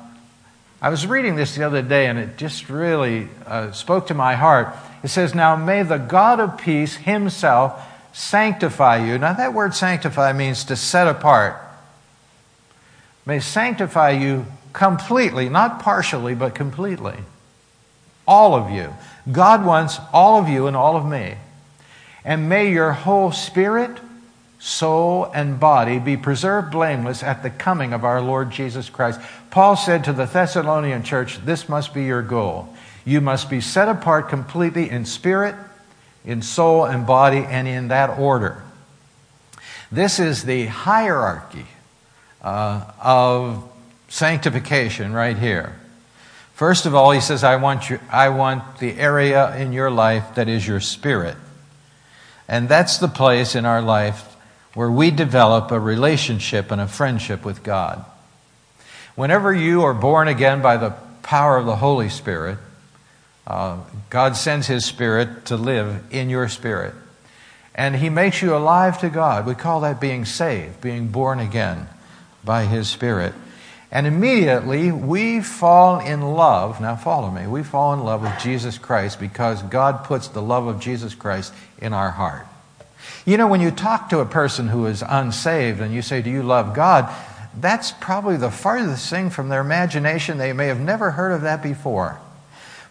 I 0.82 0.90
was 0.90 1.06
reading 1.06 1.36
this 1.36 1.54
the 1.54 1.64
other 1.64 1.82
day 1.82 2.06
and 2.06 2.18
it 2.18 2.36
just 2.36 2.68
really 2.68 3.28
uh, 3.46 3.72
spoke 3.72 4.08
to 4.08 4.14
my 4.14 4.34
heart. 4.34 4.76
It 5.02 5.08
says, 5.08 5.34
Now 5.34 5.56
may 5.56 5.84
the 5.84 5.98
God 5.98 6.40
of 6.40 6.58
peace 6.58 6.96
himself 6.96 7.80
sanctify 8.12 9.06
you. 9.06 9.16
Now, 9.16 9.32
that 9.34 9.54
word 9.54 9.74
sanctify 9.74 10.32
means 10.32 10.64
to 10.64 10.76
set 10.76 11.06
apart. 11.06 11.56
May 13.24 13.40
sanctify 13.40 14.10
you 14.10 14.46
completely, 14.72 15.48
not 15.48 15.80
partially, 15.80 16.34
but 16.34 16.54
completely. 16.54 17.16
All 18.26 18.54
of 18.54 18.70
you. 18.70 18.92
God 19.30 19.64
wants 19.64 19.98
all 20.12 20.40
of 20.40 20.48
you 20.48 20.66
and 20.66 20.76
all 20.76 20.96
of 20.96 21.06
me. 21.06 21.36
And 22.24 22.48
may 22.48 22.72
your 22.72 22.92
whole 22.92 23.32
spirit, 23.32 23.98
soul, 24.58 25.30
and 25.34 25.60
body 25.60 25.98
be 25.98 26.16
preserved 26.16 26.72
blameless 26.72 27.22
at 27.22 27.42
the 27.42 27.50
coming 27.50 27.92
of 27.92 28.04
our 28.04 28.20
Lord 28.20 28.50
Jesus 28.50 28.90
Christ. 28.90 29.20
Paul 29.50 29.76
said 29.76 30.04
to 30.04 30.12
the 30.12 30.26
Thessalonian 30.26 31.02
church, 31.02 31.38
This 31.44 31.68
must 31.68 31.94
be 31.94 32.04
your 32.04 32.22
goal. 32.22 32.74
You 33.04 33.20
must 33.20 33.48
be 33.48 33.60
set 33.60 33.88
apart 33.88 34.28
completely 34.28 34.90
in 34.90 35.04
spirit, 35.04 35.54
in 36.24 36.42
soul 36.42 36.84
and 36.84 37.06
body, 37.06 37.38
and 37.38 37.68
in 37.68 37.88
that 37.88 38.18
order. 38.18 38.62
This 39.90 40.18
is 40.18 40.42
the 40.42 40.66
hierarchy 40.66 41.66
uh, 42.42 42.84
of 43.00 43.70
sanctification 44.08 45.12
right 45.12 45.38
here. 45.38 45.78
First 46.54 46.86
of 46.86 46.94
all, 46.94 47.12
he 47.12 47.20
says, 47.20 47.44
I 47.44 47.56
want, 47.56 47.88
you, 47.88 48.00
I 48.10 48.30
want 48.30 48.78
the 48.78 48.98
area 48.98 49.56
in 49.56 49.72
your 49.72 49.90
life 49.90 50.34
that 50.34 50.48
is 50.48 50.66
your 50.66 50.80
spirit. 50.80 51.36
And 52.48 52.68
that's 52.68 52.98
the 52.98 53.08
place 53.08 53.54
in 53.54 53.64
our 53.64 53.80
life 53.80 54.36
where 54.74 54.90
we 54.90 55.10
develop 55.10 55.70
a 55.70 55.80
relationship 55.80 56.70
and 56.70 56.80
a 56.80 56.86
friendship 56.86 57.44
with 57.44 57.62
God. 57.62 58.04
Whenever 59.14 59.52
you 59.52 59.82
are 59.82 59.94
born 59.94 60.28
again 60.28 60.62
by 60.62 60.76
the 60.76 60.90
power 61.22 61.56
of 61.56 61.66
the 61.66 61.76
Holy 61.76 62.08
Spirit, 62.08 62.58
uh, 63.46 63.78
God 64.10 64.36
sends 64.36 64.66
His 64.66 64.84
Spirit 64.84 65.46
to 65.46 65.56
live 65.56 66.04
in 66.10 66.30
your 66.30 66.48
spirit. 66.48 66.94
And 67.74 67.96
He 67.96 68.10
makes 68.10 68.42
you 68.42 68.54
alive 68.54 69.00
to 69.00 69.08
God. 69.08 69.46
We 69.46 69.54
call 69.54 69.80
that 69.80 70.00
being 70.00 70.24
saved, 70.24 70.80
being 70.80 71.08
born 71.08 71.40
again 71.40 71.88
by 72.44 72.64
His 72.64 72.88
Spirit. 72.88 73.34
And 73.90 74.06
immediately 74.06 74.92
we 74.92 75.40
fall 75.40 75.98
in 75.98 76.20
love. 76.20 76.80
Now, 76.80 76.94
follow 76.94 77.30
me. 77.30 77.46
We 77.46 77.62
fall 77.62 77.94
in 77.94 78.04
love 78.04 78.22
with 78.22 78.38
Jesus 78.38 78.76
Christ 78.76 79.18
because 79.18 79.62
God 79.62 80.04
puts 80.04 80.28
the 80.28 80.42
love 80.42 80.66
of 80.66 80.78
Jesus 80.78 81.14
Christ 81.14 81.54
in 81.78 81.94
our 81.94 82.10
heart. 82.10 82.46
You 83.28 83.36
know, 83.36 83.46
when 83.46 83.60
you 83.60 83.70
talk 83.70 84.08
to 84.08 84.20
a 84.20 84.24
person 84.24 84.68
who 84.68 84.86
is 84.86 85.04
unsaved 85.06 85.82
and 85.82 85.92
you 85.92 86.00
say, 86.00 86.22
Do 86.22 86.30
you 86.30 86.42
love 86.42 86.74
God? 86.74 87.14
That's 87.60 87.92
probably 87.92 88.38
the 88.38 88.50
farthest 88.50 89.10
thing 89.10 89.28
from 89.28 89.50
their 89.50 89.60
imagination. 89.60 90.38
They 90.38 90.54
may 90.54 90.68
have 90.68 90.80
never 90.80 91.10
heard 91.10 91.32
of 91.32 91.42
that 91.42 91.62
before. 91.62 92.18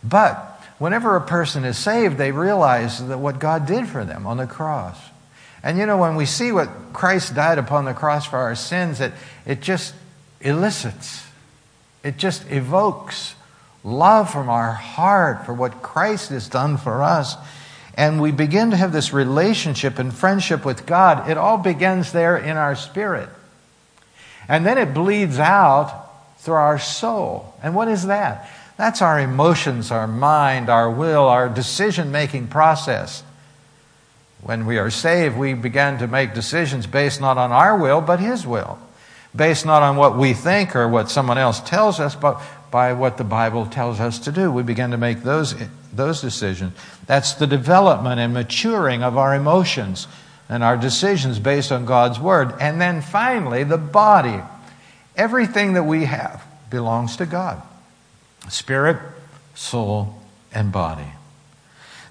But 0.04 0.36
whenever 0.78 1.16
a 1.16 1.22
person 1.22 1.66
is 1.66 1.76
saved, 1.76 2.20
they 2.20 2.32
realize 2.32 3.04
that 3.08 3.18
what 3.18 3.40
God 3.40 3.66
did 3.66 3.88
for 3.88 4.06
them 4.06 4.28
on 4.28 4.38
the 4.38 4.46
cross. 4.46 5.00
And 5.64 5.80
you 5.80 5.88
know, 5.88 5.98
when 5.98 6.16
we 6.16 6.28
see 6.28 6.52
what 6.52 6.70
Christ 6.94 7.34
died 7.34 7.58
upon 7.58 7.86
the 7.86 7.96
cross 7.96 8.28
for 8.28 8.38
our 8.38 8.54
sins, 8.54 9.02
it, 9.02 9.14
it 9.44 9.60
just 9.60 9.96
elicits, 10.40 11.26
it 12.04 12.18
just 12.18 12.46
evokes 12.52 13.34
love 13.84 14.30
from 14.30 14.50
our 14.50 14.74
heart 14.74 15.48
for 15.48 15.54
what 15.56 15.82
Christ 15.82 16.30
has 16.30 16.48
done 16.48 16.78
for 16.78 17.02
us. 17.02 17.36
And 17.98 18.22
we 18.22 18.32
begin 18.32 18.70
to 18.72 18.78
have 18.78 18.94
this 18.94 19.12
relationship 19.12 19.98
and 19.98 20.14
friendship 20.14 20.64
with 20.64 20.86
God. 20.86 21.30
It 21.30 21.38
all 21.38 21.58
begins 21.58 22.12
there 22.12 22.38
in 22.38 22.56
our 22.56 22.76
spirit. 22.76 23.28
And 24.48 24.64
then 24.66 24.78
it 24.78 24.94
bleeds 24.94 25.40
out 25.40 26.06
through 26.38 26.54
our 26.54 26.78
soul. 26.78 27.56
And 27.64 27.74
what 27.74 27.88
is 27.88 28.06
that? 28.06 28.50
That's 28.78 29.02
our 29.02 29.20
emotions, 29.20 29.90
our 29.90 30.08
mind, 30.08 30.70
our 30.70 30.90
will, 30.90 31.28
our 31.28 31.50
decision 31.50 32.12
making 32.12 32.48
process. 32.48 33.24
When 34.42 34.68
we 34.68 34.78
are 34.78 34.92
saved, 34.92 35.36
we 35.36 35.56
begin 35.56 35.98
to 35.98 36.08
make 36.08 36.36
decisions 36.36 36.86
based 36.86 37.20
not 37.20 37.40
on 37.40 37.52
our 37.52 37.76
will, 37.76 38.02
but 38.02 38.20
His 38.20 38.46
will. 38.46 38.78
Based 39.36 39.66
not 39.66 39.82
on 39.82 39.96
what 39.96 40.16
we 40.16 40.34
think 40.34 40.76
or 40.76 40.88
what 40.88 41.10
someone 41.10 41.40
else 41.40 41.60
tells 41.60 42.00
us, 42.00 42.14
but 42.14 42.40
by 42.72 42.94
what 42.94 43.18
the 43.18 43.24
Bible 43.24 43.66
tells 43.66 44.00
us 44.00 44.20
to 44.20 44.32
do. 44.32 44.52
We 44.52 44.64
begin 44.64 44.92
to 44.92 44.98
make 44.98 45.24
those, 45.24 45.56
those 45.94 46.22
decisions. 46.22 46.74
That's 47.06 47.34
the 47.34 47.48
development 47.48 48.20
and 48.20 48.34
maturing 48.34 49.04
of 49.04 49.18
our 49.18 49.36
emotions 49.36 50.08
and 50.50 50.64
our 50.64 50.78
decisions 50.78 51.40
based 51.40 51.72
on 51.72 51.86
God's 51.86 52.20
Word. 52.20 52.54
And 52.60 52.80
then 52.80 53.02
finally, 53.02 53.64
the 53.64 53.78
body. 53.78 54.42
Everything 55.16 55.74
that 55.74 55.84
we 55.84 56.06
have 56.06 56.44
belongs 56.70 57.18
to 57.18 57.26
God 57.26 57.62
spirit, 58.50 58.98
soul, 59.56 60.16
and 60.54 60.72
body. 60.72 61.12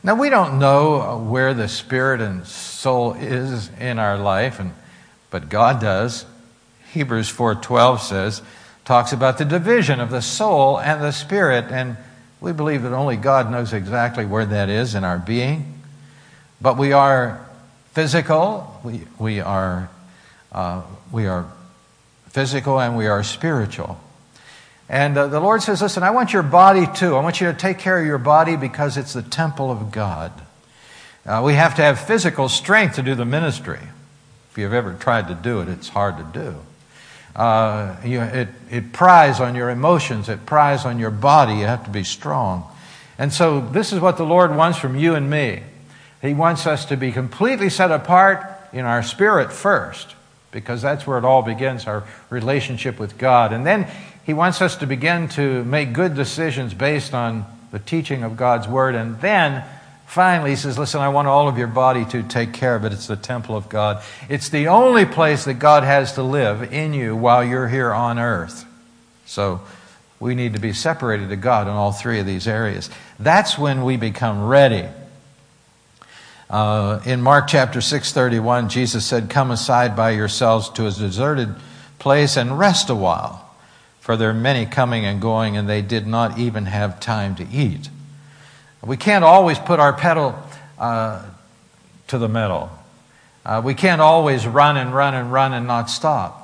Now, 0.02 0.14
we 0.14 0.28
don't 0.28 0.58
know 0.58 1.18
where 1.18 1.54
the 1.54 1.68
spirit 1.68 2.20
and 2.20 2.46
soul 2.46 3.14
is 3.14 3.70
in 3.80 3.98
our 3.98 4.18
life, 4.18 4.60
and, 4.60 4.72
but 5.30 5.48
God 5.48 5.80
does. 5.80 6.26
Hebrews 6.92 7.32
4.12 7.32 8.00
says, 8.00 8.42
talks 8.86 9.12
about 9.12 9.36
the 9.36 9.44
division 9.44 10.00
of 10.00 10.10
the 10.10 10.22
soul 10.22 10.78
and 10.78 11.02
the 11.02 11.10
spirit, 11.10 11.66
and 11.70 11.96
we 12.40 12.52
believe 12.52 12.82
that 12.82 12.92
only 12.92 13.16
God 13.16 13.50
knows 13.50 13.72
exactly 13.72 14.24
where 14.24 14.46
that 14.46 14.70
is 14.70 14.94
in 14.94 15.04
our 15.04 15.18
being. 15.18 15.82
But 16.60 16.78
we 16.78 16.92
are 16.92 17.44
physical, 17.92 18.80
we, 18.84 19.02
we, 19.18 19.40
are, 19.40 19.90
uh, 20.52 20.82
we 21.12 21.26
are 21.26 21.46
physical, 22.28 22.80
and 22.80 22.96
we 22.96 23.08
are 23.08 23.22
spiritual. 23.24 24.00
And 24.88 25.18
uh, 25.18 25.26
the 25.26 25.40
Lord 25.40 25.62
says, 25.62 25.82
Listen, 25.82 26.04
I 26.04 26.10
want 26.10 26.32
your 26.32 26.44
body 26.44 26.86
too. 26.86 27.16
I 27.16 27.20
want 27.20 27.40
you 27.40 27.48
to 27.48 27.58
take 27.58 27.78
care 27.78 27.98
of 27.98 28.06
your 28.06 28.18
body 28.18 28.56
because 28.56 28.96
it's 28.96 29.14
the 29.14 29.22
temple 29.22 29.72
of 29.72 29.90
God. 29.90 30.30
Uh, 31.26 31.42
we 31.44 31.54
have 31.54 31.74
to 31.74 31.82
have 31.82 31.98
physical 31.98 32.48
strength 32.48 32.94
to 32.94 33.02
do 33.02 33.16
the 33.16 33.24
ministry. 33.24 33.80
If 34.52 34.58
you've 34.58 34.72
ever 34.72 34.94
tried 34.94 35.26
to 35.26 35.34
do 35.34 35.60
it, 35.60 35.68
it's 35.68 35.88
hard 35.88 36.18
to 36.18 36.40
do. 36.40 36.54
Uh, 37.36 37.94
you, 38.02 38.22
it, 38.22 38.48
it 38.70 38.92
pries 38.94 39.40
on 39.40 39.54
your 39.54 39.68
emotions, 39.68 40.30
it 40.30 40.46
pries 40.46 40.86
on 40.86 40.98
your 40.98 41.10
body. 41.10 41.52
You 41.52 41.66
have 41.66 41.84
to 41.84 41.90
be 41.90 42.02
strong. 42.02 42.66
And 43.18 43.30
so, 43.30 43.60
this 43.60 43.92
is 43.92 44.00
what 44.00 44.16
the 44.16 44.24
Lord 44.24 44.56
wants 44.56 44.78
from 44.78 44.96
you 44.96 45.14
and 45.14 45.28
me. 45.28 45.62
He 46.22 46.32
wants 46.32 46.66
us 46.66 46.86
to 46.86 46.96
be 46.96 47.12
completely 47.12 47.68
set 47.68 47.90
apart 47.90 48.40
in 48.72 48.86
our 48.86 49.02
spirit 49.02 49.52
first 49.52 50.14
because 50.50 50.80
that's 50.80 51.06
where 51.06 51.18
it 51.18 51.24
all 51.24 51.42
begins 51.42 51.86
our 51.86 52.04
relationship 52.30 52.98
with 52.98 53.18
God. 53.18 53.52
And 53.52 53.66
then 53.66 53.86
He 54.24 54.32
wants 54.32 54.62
us 54.62 54.76
to 54.76 54.86
begin 54.86 55.28
to 55.30 55.62
make 55.64 55.92
good 55.92 56.14
decisions 56.14 56.72
based 56.72 57.12
on 57.12 57.44
the 57.70 57.78
teaching 57.78 58.22
of 58.22 58.38
God's 58.38 58.66
Word. 58.66 58.94
And 58.94 59.20
then 59.20 59.62
finally, 60.06 60.50
He 60.50 60.56
says, 60.56 60.78
Listen, 60.78 61.00
I 61.00 61.08
want 61.08 61.28
all 61.28 61.48
of 61.48 61.58
your 61.58 61.66
body 61.66 62.04
to 62.06 62.22
take 62.22 62.52
care 62.52 62.74
of 62.74 62.84
it. 62.84 62.92
It's 62.92 63.06
the 63.06 63.16
temple 63.16 63.56
of 63.56 63.68
God. 63.68 64.02
It's 64.28 64.48
the 64.48 64.68
only 64.68 65.04
place 65.04 65.44
that 65.44 65.54
God 65.54 65.82
has 65.82 66.14
to 66.14 66.22
live 66.22 66.72
in 66.72 66.94
you 66.94 67.14
while 67.14 67.44
you're 67.44 67.68
here 67.68 67.92
on 67.92 68.18
earth. 68.18 68.64
So 69.26 69.60
we 70.18 70.34
need 70.34 70.54
to 70.54 70.60
be 70.60 70.72
separated 70.72 71.28
to 71.28 71.36
God 71.36 71.66
in 71.66 71.72
all 71.72 71.92
three 71.92 72.20
of 72.20 72.26
these 72.26 72.48
areas. 72.48 72.88
That's 73.18 73.58
when 73.58 73.84
we 73.84 73.96
become 73.96 74.46
ready. 74.46 74.88
Uh, 76.48 77.00
in 77.04 77.20
Mark 77.22 77.48
chapter 77.48 77.80
6:31, 77.80 78.68
Jesus 78.68 79.04
said, 79.04 79.28
"Come 79.28 79.50
aside 79.50 79.96
by 79.96 80.10
yourselves 80.10 80.68
to 80.70 80.86
a 80.86 80.90
deserted 80.90 81.54
place 81.98 82.36
and 82.36 82.58
rest 82.58 82.88
a 82.88 82.94
while, 82.94 83.44
for 84.00 84.16
there 84.16 84.30
are 84.30 84.34
many 84.34 84.64
coming 84.64 85.04
and 85.04 85.20
going, 85.20 85.56
and 85.56 85.68
they 85.68 85.82
did 85.82 86.06
not 86.06 86.38
even 86.38 86.66
have 86.66 87.00
time 87.00 87.34
to 87.34 87.46
eat." 87.50 87.88
We 88.86 88.96
can't 88.96 89.24
always 89.24 89.58
put 89.58 89.80
our 89.80 89.92
pedal 89.92 90.38
uh, 90.78 91.24
to 92.06 92.18
the 92.18 92.28
metal. 92.28 92.70
Uh, 93.44 93.60
we 93.64 93.74
can't 93.74 94.00
always 94.00 94.46
run 94.46 94.76
and 94.76 94.94
run 94.94 95.14
and 95.14 95.32
run 95.32 95.52
and 95.52 95.66
not 95.66 95.90
stop. 95.90 96.42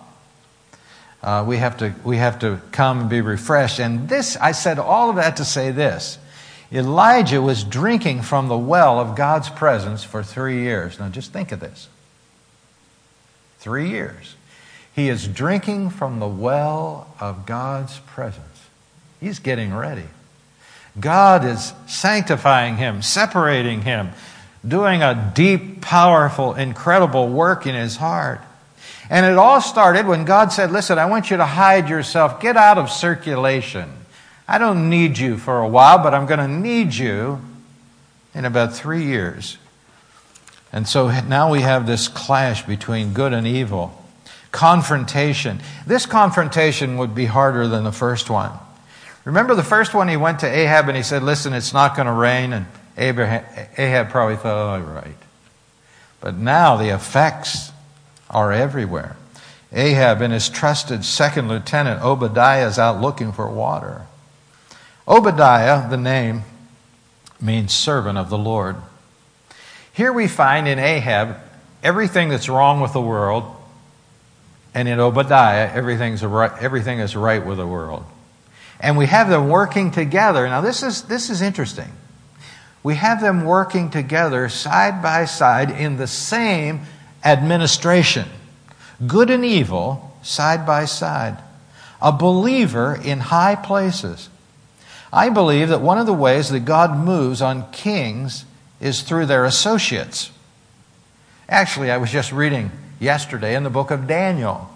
Uh, 1.22 1.44
we, 1.46 1.58
have 1.58 1.76
to, 1.76 1.94
we 2.04 2.16
have 2.16 2.40
to 2.40 2.60
come 2.72 3.02
and 3.02 3.10
be 3.10 3.20
refreshed. 3.20 3.78
And 3.78 4.08
this, 4.08 4.36
I 4.36 4.52
said 4.52 4.80
all 4.80 5.10
of 5.10 5.16
that 5.16 5.36
to 5.36 5.44
say 5.44 5.70
this 5.70 6.18
Elijah 6.72 7.40
was 7.40 7.62
drinking 7.62 8.22
from 8.22 8.48
the 8.48 8.58
well 8.58 8.98
of 8.98 9.14
God's 9.14 9.48
presence 9.48 10.02
for 10.02 10.24
three 10.24 10.62
years. 10.62 10.98
Now 10.98 11.08
just 11.08 11.32
think 11.32 11.52
of 11.52 11.60
this 11.60 11.88
three 13.58 13.90
years. 13.90 14.34
He 14.94 15.08
is 15.08 15.28
drinking 15.28 15.90
from 15.90 16.18
the 16.18 16.28
well 16.28 17.14
of 17.20 17.46
God's 17.46 18.00
presence. 18.00 18.66
He's 19.20 19.38
getting 19.38 19.72
ready. 19.72 20.08
God 20.98 21.44
is 21.44 21.72
sanctifying 21.86 22.76
him, 22.76 23.02
separating 23.02 23.82
him, 23.82 24.10
doing 24.66 25.02
a 25.02 25.32
deep, 25.34 25.80
powerful, 25.80 26.54
incredible 26.54 27.28
work 27.28 27.66
in 27.66 27.74
his 27.74 27.96
heart. 27.96 28.40
And 29.08 29.26
it 29.26 29.36
all 29.36 29.60
started 29.60 30.06
when 30.06 30.24
God 30.24 30.52
said, 30.52 30.70
Listen, 30.70 30.98
I 30.98 31.06
want 31.06 31.30
you 31.30 31.36
to 31.38 31.46
hide 31.46 31.88
yourself, 31.88 32.40
get 32.40 32.56
out 32.56 32.78
of 32.78 32.90
circulation. 32.90 33.90
I 34.46 34.58
don't 34.58 34.90
need 34.90 35.18
you 35.18 35.38
for 35.38 35.60
a 35.60 35.68
while, 35.68 35.98
but 35.98 36.14
I'm 36.14 36.26
going 36.26 36.40
to 36.40 36.48
need 36.48 36.94
you 36.94 37.40
in 38.34 38.44
about 38.44 38.74
three 38.74 39.04
years. 39.04 39.58
And 40.72 40.88
so 40.88 41.08
now 41.22 41.50
we 41.50 41.60
have 41.60 41.86
this 41.86 42.08
clash 42.08 42.64
between 42.66 43.12
good 43.12 43.32
and 43.32 43.46
evil. 43.46 43.98
Confrontation. 44.50 45.60
This 45.86 46.06
confrontation 46.06 46.96
would 46.98 47.14
be 47.14 47.26
harder 47.26 47.68
than 47.68 47.84
the 47.84 47.92
first 47.92 48.30
one. 48.30 48.52
Remember 49.24 49.54
the 49.54 49.62
first 49.62 49.94
one, 49.94 50.08
he 50.08 50.16
went 50.16 50.40
to 50.40 50.46
Ahab 50.46 50.88
and 50.88 50.96
he 50.96 51.02
said, 51.02 51.22
Listen, 51.22 51.52
it's 51.52 51.72
not 51.72 51.94
going 51.94 52.06
to 52.06 52.12
rain. 52.12 52.52
And 52.52 52.66
Ahab 52.96 54.10
probably 54.10 54.36
thought, 54.36 54.80
oh, 54.80 54.82
right. 54.82 55.16
But 56.20 56.36
now 56.36 56.76
the 56.76 56.94
effects 56.94 57.70
are 58.30 58.52
everywhere. 58.52 59.16
Ahab 59.72 60.20
and 60.20 60.32
his 60.32 60.48
trusted 60.48 61.04
second 61.04 61.48
lieutenant 61.48 62.02
Obadiah 62.02 62.66
is 62.66 62.78
out 62.78 63.00
looking 63.00 63.32
for 63.32 63.48
water. 63.48 64.06
Obadiah, 65.08 65.88
the 65.88 65.96
name, 65.96 66.42
means 67.40 67.74
servant 67.74 68.18
of 68.18 68.28
the 68.28 68.38
Lord. 68.38 68.76
Here 69.92 70.12
we 70.12 70.28
find 70.28 70.68
in 70.68 70.78
Ahab 70.78 71.36
everything 71.82 72.28
that's 72.28 72.48
wrong 72.48 72.80
with 72.80 72.92
the 72.92 73.00
world, 73.00 73.44
and 74.74 74.88
in 74.88 75.00
Obadiah, 75.00 75.70
everything's 75.72 76.22
right, 76.24 76.52
everything 76.62 77.00
is 77.00 77.16
right 77.16 77.44
with 77.44 77.58
the 77.58 77.66
world. 77.66 78.04
And 78.82 78.98
we 78.98 79.06
have 79.06 79.30
them 79.30 79.48
working 79.48 79.92
together. 79.92 80.46
Now, 80.46 80.60
this 80.60 80.82
is, 80.82 81.02
this 81.02 81.30
is 81.30 81.40
interesting. 81.40 81.90
We 82.82 82.96
have 82.96 83.20
them 83.20 83.44
working 83.44 83.90
together 83.90 84.48
side 84.48 85.00
by 85.00 85.24
side 85.26 85.70
in 85.70 85.96
the 85.96 86.08
same 86.08 86.80
administration. 87.24 88.28
Good 89.06 89.30
and 89.30 89.44
evil 89.44 90.16
side 90.22 90.66
by 90.66 90.86
side. 90.86 91.38
A 92.00 92.10
believer 92.10 92.98
in 93.02 93.20
high 93.20 93.54
places. 93.54 94.28
I 95.12 95.28
believe 95.28 95.68
that 95.68 95.80
one 95.80 95.98
of 95.98 96.06
the 96.06 96.12
ways 96.12 96.48
that 96.50 96.64
God 96.64 96.96
moves 96.96 97.40
on 97.40 97.70
kings 97.70 98.44
is 98.80 99.02
through 99.02 99.26
their 99.26 99.44
associates. 99.44 100.32
Actually, 101.48 101.92
I 101.92 101.98
was 101.98 102.10
just 102.10 102.32
reading 102.32 102.72
yesterday 102.98 103.54
in 103.54 103.62
the 103.62 103.70
book 103.70 103.92
of 103.92 104.08
Daniel. 104.08 104.68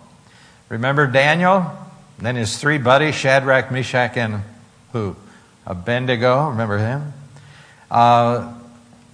Remember 0.68 1.08
Daniel? 1.08 1.76
Then 2.18 2.36
his 2.36 2.58
three 2.58 2.78
buddies, 2.78 3.14
Shadrach, 3.14 3.70
Meshach, 3.70 4.16
and 4.16 4.42
who? 4.92 5.16
Abednego. 5.66 6.48
Remember 6.48 6.78
him? 6.78 7.12
Uh, 7.90 8.54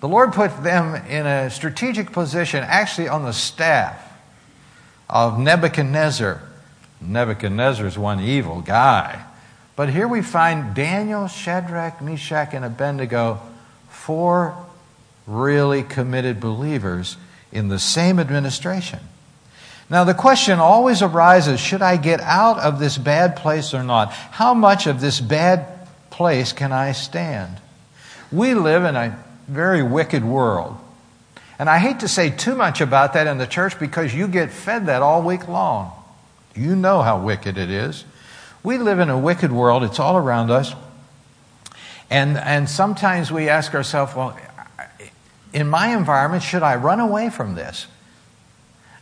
the 0.01 0.09
Lord 0.09 0.33
put 0.33 0.63
them 0.63 0.95
in 1.07 1.27
a 1.27 1.51
strategic 1.51 2.13
position, 2.13 2.65
actually 2.67 3.09
on 3.09 3.25
the 3.25 3.33
staff 3.33 4.01
of 5.09 5.39
Nebuchadnezzar. 5.39 6.41
Nebuchadnezzar 7.01 7.87
is 7.87 7.99
one 7.99 8.21
evil 8.21 8.61
guy. 8.61 9.25
But 9.75 9.91
here 9.91 10.07
we 10.07 10.23
find 10.23 10.75
Daniel, 10.75 11.29
Shadrach, 11.29 12.01
Meshach, 12.03 12.53
and 12.53 12.65
Abednego, 12.65 13.41
four 13.89 14.57
really 15.27 15.83
committed 15.83 16.41
believers 16.41 17.17
in 17.51 17.69
the 17.69 17.79
same 17.79 18.19
administration. 18.19 19.01
Now, 19.91 20.05
the 20.05 20.15
question 20.15 20.59
always 20.59 21.03
arises 21.03 21.61
should 21.61 21.83
I 21.83 21.97
get 21.97 22.21
out 22.21 22.59
of 22.59 22.79
this 22.79 22.97
bad 22.99 23.37
place 23.37 23.75
or 23.75 23.83
not? 23.83 24.13
How 24.13 24.55
much 24.55 24.87
of 24.87 25.01
this 25.01 25.21
bad 25.21 25.89
place 26.11 26.53
can 26.53 26.73
I 26.73 26.93
stand? 26.93 27.59
We 28.31 28.55
live 28.55 28.85
in 28.85 28.97
a 28.97 29.19
very 29.49 29.83
wicked 29.83 30.25
world. 30.25 30.79
And 31.59 31.69
I 31.69 31.79
hate 31.79 32.01
to 32.01 32.09
say 32.09 32.31
too 32.31 32.57
much 32.57 32.81
about 32.81 33.13
that 33.13 33.27
in 33.27 33.39
the 33.39 33.47
church 33.47 33.79
because 33.79 34.15
you 34.15 34.27
get 34.27 34.51
fed 34.51 34.87
that 34.87 35.03
all 35.03 35.23
week 35.23 35.47
long. 35.47 35.93
You 36.55 36.75
know 36.75 37.03
how 37.03 37.21
wicked 37.21 37.59
it 37.59 37.71
is. 37.71 38.05
We 38.63 38.79
live 38.79 38.99
in 38.99 39.11
a 39.11 39.19
wicked 39.19 39.53
world, 39.53 39.85
it's 39.85 39.99
all 39.99 40.17
around 40.17 40.51
us. 40.51 40.75
And, 42.11 42.37
and 42.37 42.69
sometimes 42.69 43.33
we 43.33 43.49
ask 43.49 43.75
ourselves, 43.75 44.15
well, 44.15 44.37
in 45.53 45.69
my 45.69 45.97
environment, 45.97 46.43
should 46.43 46.63
I 46.63 46.77
run 46.77 47.01
away 47.01 47.31
from 47.31 47.55
this? 47.55 47.87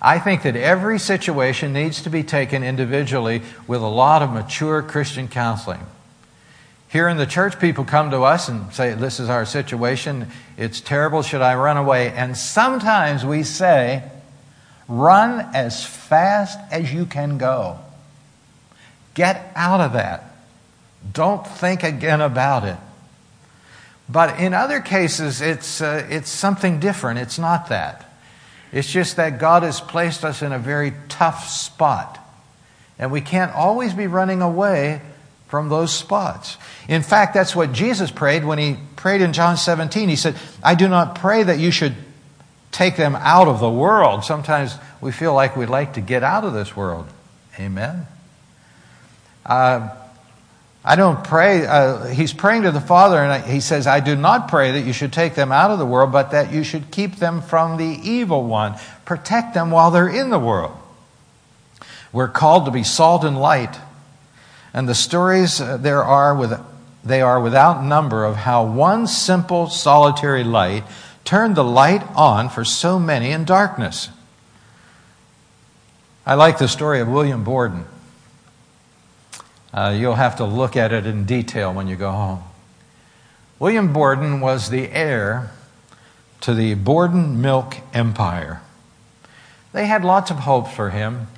I 0.03 0.19
think 0.19 0.43
that 0.43 0.57
every 0.57 0.99
situation 0.99 1.73
needs 1.73 2.03
to 2.03 2.11
be 2.11 2.23
taken 2.23 2.63
individually 2.63 3.43
with 3.67 3.83
a 3.83 3.89
lot 3.89 4.23
of 4.23 4.33
mature 4.33 4.83
Christian 4.83 5.29
counseling. 5.29 5.81
Here 6.89 7.07
in 7.07 7.19
the 7.19 7.27
church, 7.27 7.61
people 7.61 7.85
come 7.85 8.11
to 8.11 8.23
us 8.23 8.49
and 8.49 8.73
say, 8.73 8.95
This 8.95 9.21
is 9.21 9.29
our 9.29 9.45
situation. 9.45 10.27
It's 10.57 10.81
terrible. 10.81 11.23
Should 11.23 11.43
I 11.43 11.55
run 11.55 11.77
away? 11.77 12.11
And 12.11 12.37
sometimes 12.37 13.25
we 13.25 13.43
say, 13.43 14.03
Run 14.89 15.55
as 15.55 15.85
fast 15.85 16.59
as 16.73 16.93
you 16.93 17.07
can 17.07 17.39
go. 17.39 17.79
Get 19.15 19.53
out 19.55 19.81
of 19.81 19.93
that. 19.93 20.35
Don't 21.13 21.47
think 21.47 21.85
again 21.85 22.21
about 22.21 22.65
it. 22.65 22.77
But 24.09 24.41
in 24.41 24.53
other 24.55 24.81
cases, 24.81 25.41
it's, 25.41 25.81
uh, 25.81 26.07
it's 26.11 26.29
something 26.29 26.81
different. 26.81 27.21
It's 27.21 27.39
not 27.39 27.69
that. 27.69 28.10
It's 28.73 28.91
just 28.91 29.17
that 29.17 29.39
God 29.39 29.63
has 29.63 29.81
placed 29.81 30.25
us 30.25 30.43
in 30.43 30.53
a 30.53 30.59
very 30.59 30.93
tough 31.09 31.49
spot. 31.49 32.19
And 32.99 33.11
we 33.11 33.21
can't 33.21 33.53
always 33.53 33.95
be 33.95 34.07
running 34.07 34.43
away 34.43 35.01
from 35.49 35.69
those 35.69 35.93
spots. 35.93 36.57
In 36.89 37.03
fact, 37.03 37.35
that's 37.35 37.57
what 37.57 37.73
Jesus 37.73 38.11
prayed 38.11 38.45
when 38.45 38.59
he 38.59 38.77
prayed 38.95 39.21
in 39.21 39.33
John 39.33 39.57
17. 39.57 40.09
He 40.09 40.17
said, 40.17 40.37
I 40.63 40.77
do 40.77 40.87
not 40.87 41.17
pray 41.17 41.43
that 41.43 41.59
you 41.59 41.73
should 41.73 41.95
take 42.71 42.97
them 42.97 43.17
out 43.17 43.49
of 43.49 43.59
the 43.59 43.71
world. 43.71 44.25
Sometimes 44.25 44.77
we 45.01 45.11
feel 45.11 45.35
like 45.35 45.57
we'd 45.57 45.69
like 45.69 45.95
to 45.95 46.01
get 46.01 46.23
out 46.23 46.45
of 46.45 46.53
this 46.53 46.77
world. 46.77 47.07
Amen. 47.59 48.07
Uh, 49.45 49.89
I 50.83 50.97
don't 50.97 51.23
pray. 51.23 51.67
Uh, 51.67 52.07
he's 52.07 52.33
praying 52.33 52.63
to 52.63 52.71
the 52.71 52.81
Father, 52.81 53.19
and 53.19 53.45
he 53.45 53.61
says, 53.61 53.87
I 53.87 54.01
do 54.01 54.17
not 54.17 54.49
pray 54.49 54.73
that 54.73 54.81
you 54.81 54.95
should 54.95 55.13
take 55.13 55.35
them 55.35 55.53
out 55.53 55.71
of 55.71 55.79
the 55.79 55.85
world, 55.85 56.11
but 56.11 56.31
that 56.31 56.53
you 56.53 56.65
should 56.65 56.91
keep 56.91 57.17
them 57.17 57.43
from 57.43 57.77
the 57.77 57.85
evil 57.85 58.45
one. 58.45 58.77
Protect 59.05 59.53
them 59.53 59.71
while 59.71 59.91
they're 59.91 60.09
in 60.09 60.31
the 60.31 60.39
world. 60.39 60.75
We're 62.13 62.29
called 62.29 62.65
to 62.65 62.71
be 62.71 62.83
salt 62.83 63.25
and 63.25 63.39
light. 63.39 63.79
And 64.73 64.89
the 64.89 64.95
stories 64.95 65.61
uh, 65.61 65.77
there 65.77 66.03
are 66.03 66.35
with, 66.35 66.59
they 67.05 67.21
are 67.21 67.41
without 67.41 67.85
number 67.85 68.25
of 68.25 68.37
how 68.37 68.65
one 68.65 69.07
simple 69.07 69.69
solitary 69.69 70.45
light 70.45 70.85
turned 71.25 71.57
the 71.57 71.65
light 71.65 72.03
on 72.17 72.49
for 72.49 72.65
so 72.65 72.99
many 72.99 73.33
in 73.33 73.45
darkness. 73.45 74.09
I 76.25 76.35
like 76.35 76.59
the 76.59 76.69
story 76.69 77.01
of 77.01 77.09
William 77.09 77.45
Borden. 77.45 77.85
Uh, 79.73 79.97
you'll 79.97 80.15
have 80.15 80.37
to 80.37 80.45
look 80.45 80.77
at 80.77 80.93
it 80.93 81.07
in 81.07 81.25
detail 81.25 81.73
when 81.73 81.87
you 81.87 81.97
go 81.97 82.11
home. 82.11 82.43
William 83.59 83.93
Borden 83.93 84.41
was 84.41 84.71
the 84.71 84.89
heir 84.91 85.51
to 86.41 86.55
the 86.55 86.75
Borden 86.75 87.41
Milk 87.41 87.77
Empire. 87.93 88.63
they 89.73 89.87
had 89.87 90.05
lots 90.05 90.31
of 90.31 90.39
hopes 90.39 90.73
for 90.73 90.91
him. 90.91 91.29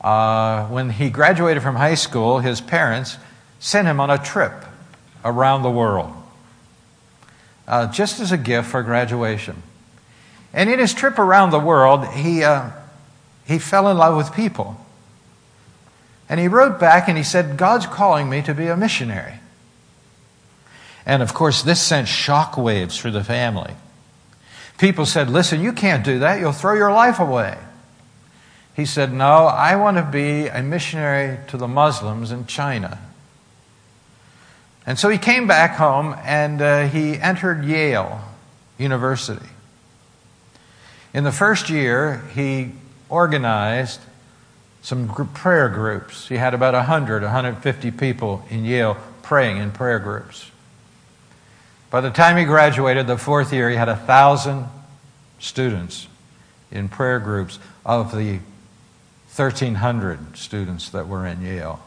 Uh, 0.00 0.66
when 0.66 0.90
he 0.90 1.10
graduated 1.10 1.62
from 1.62 1.76
high 1.76 1.94
school, 1.94 2.40
his 2.40 2.60
parents 2.60 3.18
sent 3.60 3.86
him 3.86 4.00
on 4.00 4.10
a 4.10 4.18
trip 4.18 4.64
around 5.24 5.62
the 5.62 5.70
world, 5.70 6.12
uh, 7.68 7.86
just 7.92 8.18
as 8.18 8.32
a 8.32 8.38
gift 8.38 8.68
for 8.68 8.82
graduation. 8.82 9.62
And 10.52 10.68
in 10.68 10.80
his 10.80 10.92
trip 10.92 11.18
around 11.18 11.50
the 11.50 11.60
world, 11.60 12.06
he, 12.08 12.42
uh, 12.42 12.70
he 13.46 13.60
fell 13.60 13.88
in 13.88 13.96
love 13.96 14.16
with 14.16 14.34
people. 14.34 14.81
And 16.32 16.40
he 16.40 16.48
wrote 16.48 16.80
back 16.80 17.08
and 17.08 17.18
he 17.18 17.24
said, 17.24 17.58
God's 17.58 17.84
calling 17.84 18.30
me 18.30 18.40
to 18.40 18.54
be 18.54 18.68
a 18.68 18.74
missionary. 18.74 19.34
And 21.04 21.22
of 21.22 21.34
course, 21.34 21.60
this 21.60 21.78
sent 21.78 22.08
shock 22.08 22.56
waves 22.56 22.98
through 22.98 23.10
the 23.10 23.22
family. 23.22 23.74
People 24.78 25.04
said, 25.04 25.28
Listen, 25.28 25.60
you 25.60 25.74
can't 25.74 26.02
do 26.02 26.20
that. 26.20 26.40
You'll 26.40 26.52
throw 26.52 26.72
your 26.72 26.90
life 26.90 27.20
away. 27.20 27.58
He 28.74 28.86
said, 28.86 29.12
No, 29.12 29.44
I 29.44 29.76
want 29.76 29.98
to 29.98 30.04
be 30.04 30.46
a 30.46 30.62
missionary 30.62 31.38
to 31.48 31.58
the 31.58 31.68
Muslims 31.68 32.32
in 32.32 32.46
China. 32.46 32.98
And 34.86 34.98
so 34.98 35.10
he 35.10 35.18
came 35.18 35.46
back 35.46 35.76
home 35.76 36.16
and 36.24 36.62
uh, 36.62 36.88
he 36.88 37.18
entered 37.18 37.62
Yale 37.66 38.22
University. 38.78 39.50
In 41.12 41.24
the 41.24 41.30
first 41.32 41.68
year, 41.68 42.22
he 42.34 42.70
organized 43.10 44.00
some 44.82 45.08
prayer 45.08 45.68
groups. 45.68 46.28
He 46.28 46.36
had 46.36 46.54
about 46.54 46.74
100, 46.74 47.22
150 47.22 47.90
people 47.92 48.44
in 48.50 48.64
Yale 48.64 48.96
praying 49.22 49.58
in 49.58 49.70
prayer 49.70 50.00
groups. 50.00 50.50
By 51.88 52.00
the 52.00 52.10
time 52.10 52.36
he 52.36 52.44
graduated, 52.44 53.06
the 53.06 53.16
fourth 53.16 53.52
year, 53.52 53.70
he 53.70 53.76
had 53.76 53.88
a 53.88 53.96
thousand 53.96 54.66
students 55.38 56.08
in 56.70 56.88
prayer 56.88 57.20
groups 57.20 57.58
of 57.86 58.12
the 58.16 58.40
1,300 59.34 60.36
students 60.36 60.90
that 60.90 61.06
were 61.06 61.26
in 61.26 61.42
Yale. 61.42 61.80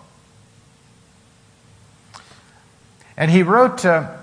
And 3.18 3.32
he 3.32 3.44
wrote, 3.44 3.86
uh, 3.86 4.16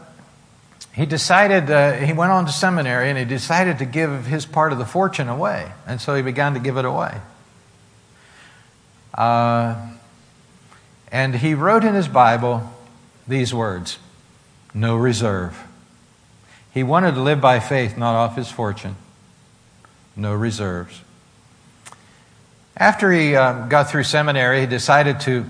he 0.95 1.07
decided, 1.07 1.71
uh, 1.71 1.93
he 1.93 2.13
went 2.13 2.33
on 2.33 2.47
to 2.47 2.53
seminary 2.53 3.09
and 3.09 3.19
he 3.19 3.25
decided 3.25 3.79
to 3.79 3.85
give 3.85 4.27
his 4.27 4.45
part 4.45 4.73
of 4.73 4.79
the 4.79 4.85
fortune 4.85 5.29
away. 5.29 5.73
And 5.87 6.01
so 6.01 6.15
he 6.15 6.23
began 6.23 6.55
to 6.55 6.61
give 6.61 6.77
it 6.77 6.85
away. 6.85 7.21
Uh, 9.15 9.91
and 11.11 11.35
he 11.35 11.55
wrote 11.55 11.85
in 11.85 11.95
his 11.95 12.09
Bible 12.09 12.71
these 13.29 13.53
words 13.53 13.99
no 14.75 14.97
reserve. 14.97 15.59
He 16.73 16.83
wanted 16.83 17.15
to 17.15 17.21
live 17.21 17.41
by 17.41 17.61
faith, 17.61 17.99
not 17.99 18.15
off 18.15 18.37
his 18.37 18.51
fortune. 18.51 18.97
No 20.17 20.35
reserves. 20.35 21.01
After 22.77 23.13
he 23.13 23.37
uh, 23.37 23.67
got 23.67 23.91
through 23.91 24.05
seminary, 24.05 24.61
he 24.61 24.67
decided 24.67 25.21
to, 25.21 25.45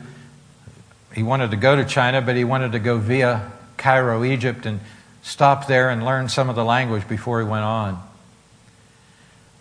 he 1.15 1.23
wanted 1.23 1.53
to 1.53 1.57
go 1.57 1.77
to 1.77 1.85
China, 1.85 2.21
but 2.21 2.35
he 2.35 2.43
wanted 2.43 2.73
to 2.73 2.81
go 2.81 2.99
via 2.99 3.53
Cairo, 3.77 4.25
Egypt, 4.25 4.67
and 4.67 4.81
stop 5.23 5.69
there 5.69 5.89
and 5.89 6.05
learn 6.05 6.29
some 6.29 6.51
of 6.51 6.57
the 6.57 6.65
language 6.65 7.07
before 7.09 7.41
he 7.41 7.47
went 7.47 7.65
on. 7.65 8.03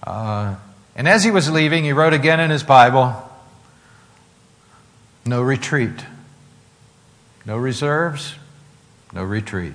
Uh, 0.01 0.55
and 0.95 1.07
as 1.07 1.23
he 1.23 1.29
was 1.29 1.49
leaving, 1.51 1.83
he 1.83 1.93
wrote 1.93 2.13
again 2.13 2.39
in 2.39 2.49
his 2.49 2.63
Bible 2.63 3.30
no 5.25 5.41
retreat, 5.41 6.05
no 7.45 7.57
reserves, 7.57 8.35
no 9.13 9.23
retreat. 9.23 9.73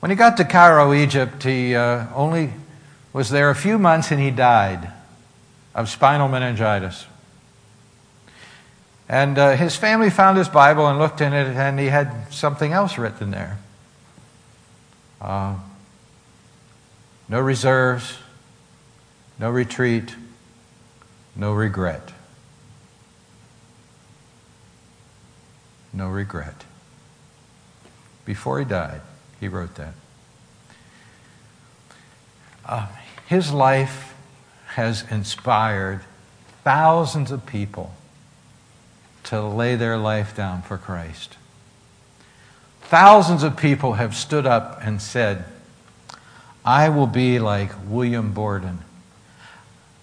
When 0.00 0.10
he 0.10 0.16
got 0.16 0.36
to 0.38 0.44
Cairo, 0.44 0.92
Egypt, 0.92 1.42
he 1.44 1.74
uh, 1.74 2.06
only 2.14 2.52
was 3.12 3.30
there 3.30 3.50
a 3.50 3.54
few 3.54 3.78
months 3.78 4.10
and 4.10 4.20
he 4.20 4.30
died 4.30 4.90
of 5.74 5.88
spinal 5.88 6.28
meningitis. 6.28 7.06
And 9.08 9.38
uh, 9.38 9.56
his 9.56 9.76
family 9.76 10.10
found 10.10 10.38
his 10.38 10.48
Bible 10.48 10.86
and 10.86 10.98
looked 10.98 11.20
in 11.20 11.32
it, 11.32 11.46
and 11.48 11.78
he 11.78 11.86
had 11.86 12.32
something 12.32 12.72
else 12.72 12.96
written 12.96 13.30
there. 13.30 13.58
Uh, 15.20 15.56
no 17.28 17.40
reserves, 17.40 18.16
no 19.38 19.50
retreat, 19.50 20.14
no 21.36 21.52
regret. 21.52 22.11
No 25.92 26.08
regret. 26.08 26.64
Before 28.24 28.58
he 28.58 28.64
died, 28.64 29.00
he 29.40 29.48
wrote 29.48 29.74
that. 29.74 29.94
Uh, 32.64 32.86
his 33.26 33.52
life 33.52 34.14
has 34.68 35.04
inspired 35.10 36.00
thousands 36.64 37.30
of 37.30 37.44
people 37.44 37.94
to 39.24 39.42
lay 39.42 39.76
their 39.76 39.98
life 39.98 40.34
down 40.36 40.62
for 40.62 40.78
Christ. 40.78 41.36
Thousands 42.82 43.42
of 43.42 43.56
people 43.56 43.94
have 43.94 44.14
stood 44.14 44.46
up 44.46 44.78
and 44.82 45.00
said, 45.00 45.44
I 46.64 46.88
will 46.88 47.06
be 47.06 47.38
like 47.38 47.72
William 47.86 48.32
Borden. 48.32 48.78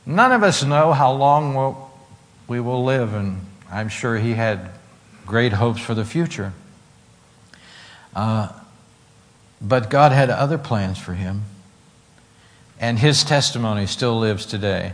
None 0.06 0.32
of 0.32 0.43
us 0.43 0.63
know 0.63 0.91
how 0.93 1.12
long 1.12 1.54
we'll, 1.54 1.91
we 2.47 2.60
will 2.60 2.84
live, 2.84 3.13
and 3.13 3.41
I'm 3.71 3.89
sure 3.89 4.17
he 4.17 4.34
had 4.34 4.71
great 5.30 5.54
hopes 5.54 5.80
for 5.80 5.94
the 5.94 6.04
future. 6.04 6.52
Uh, 8.13 8.50
but 9.62 9.89
God 9.89 10.12
had 10.12 10.30
other 10.30 10.58
plans 10.58 10.98
for 10.98 11.13
him, 11.13 11.44
and 12.80 13.00
his 13.00 13.24
testimony 13.24 13.86
still 13.86 14.20
lives 14.20 14.46
today. 14.46 14.94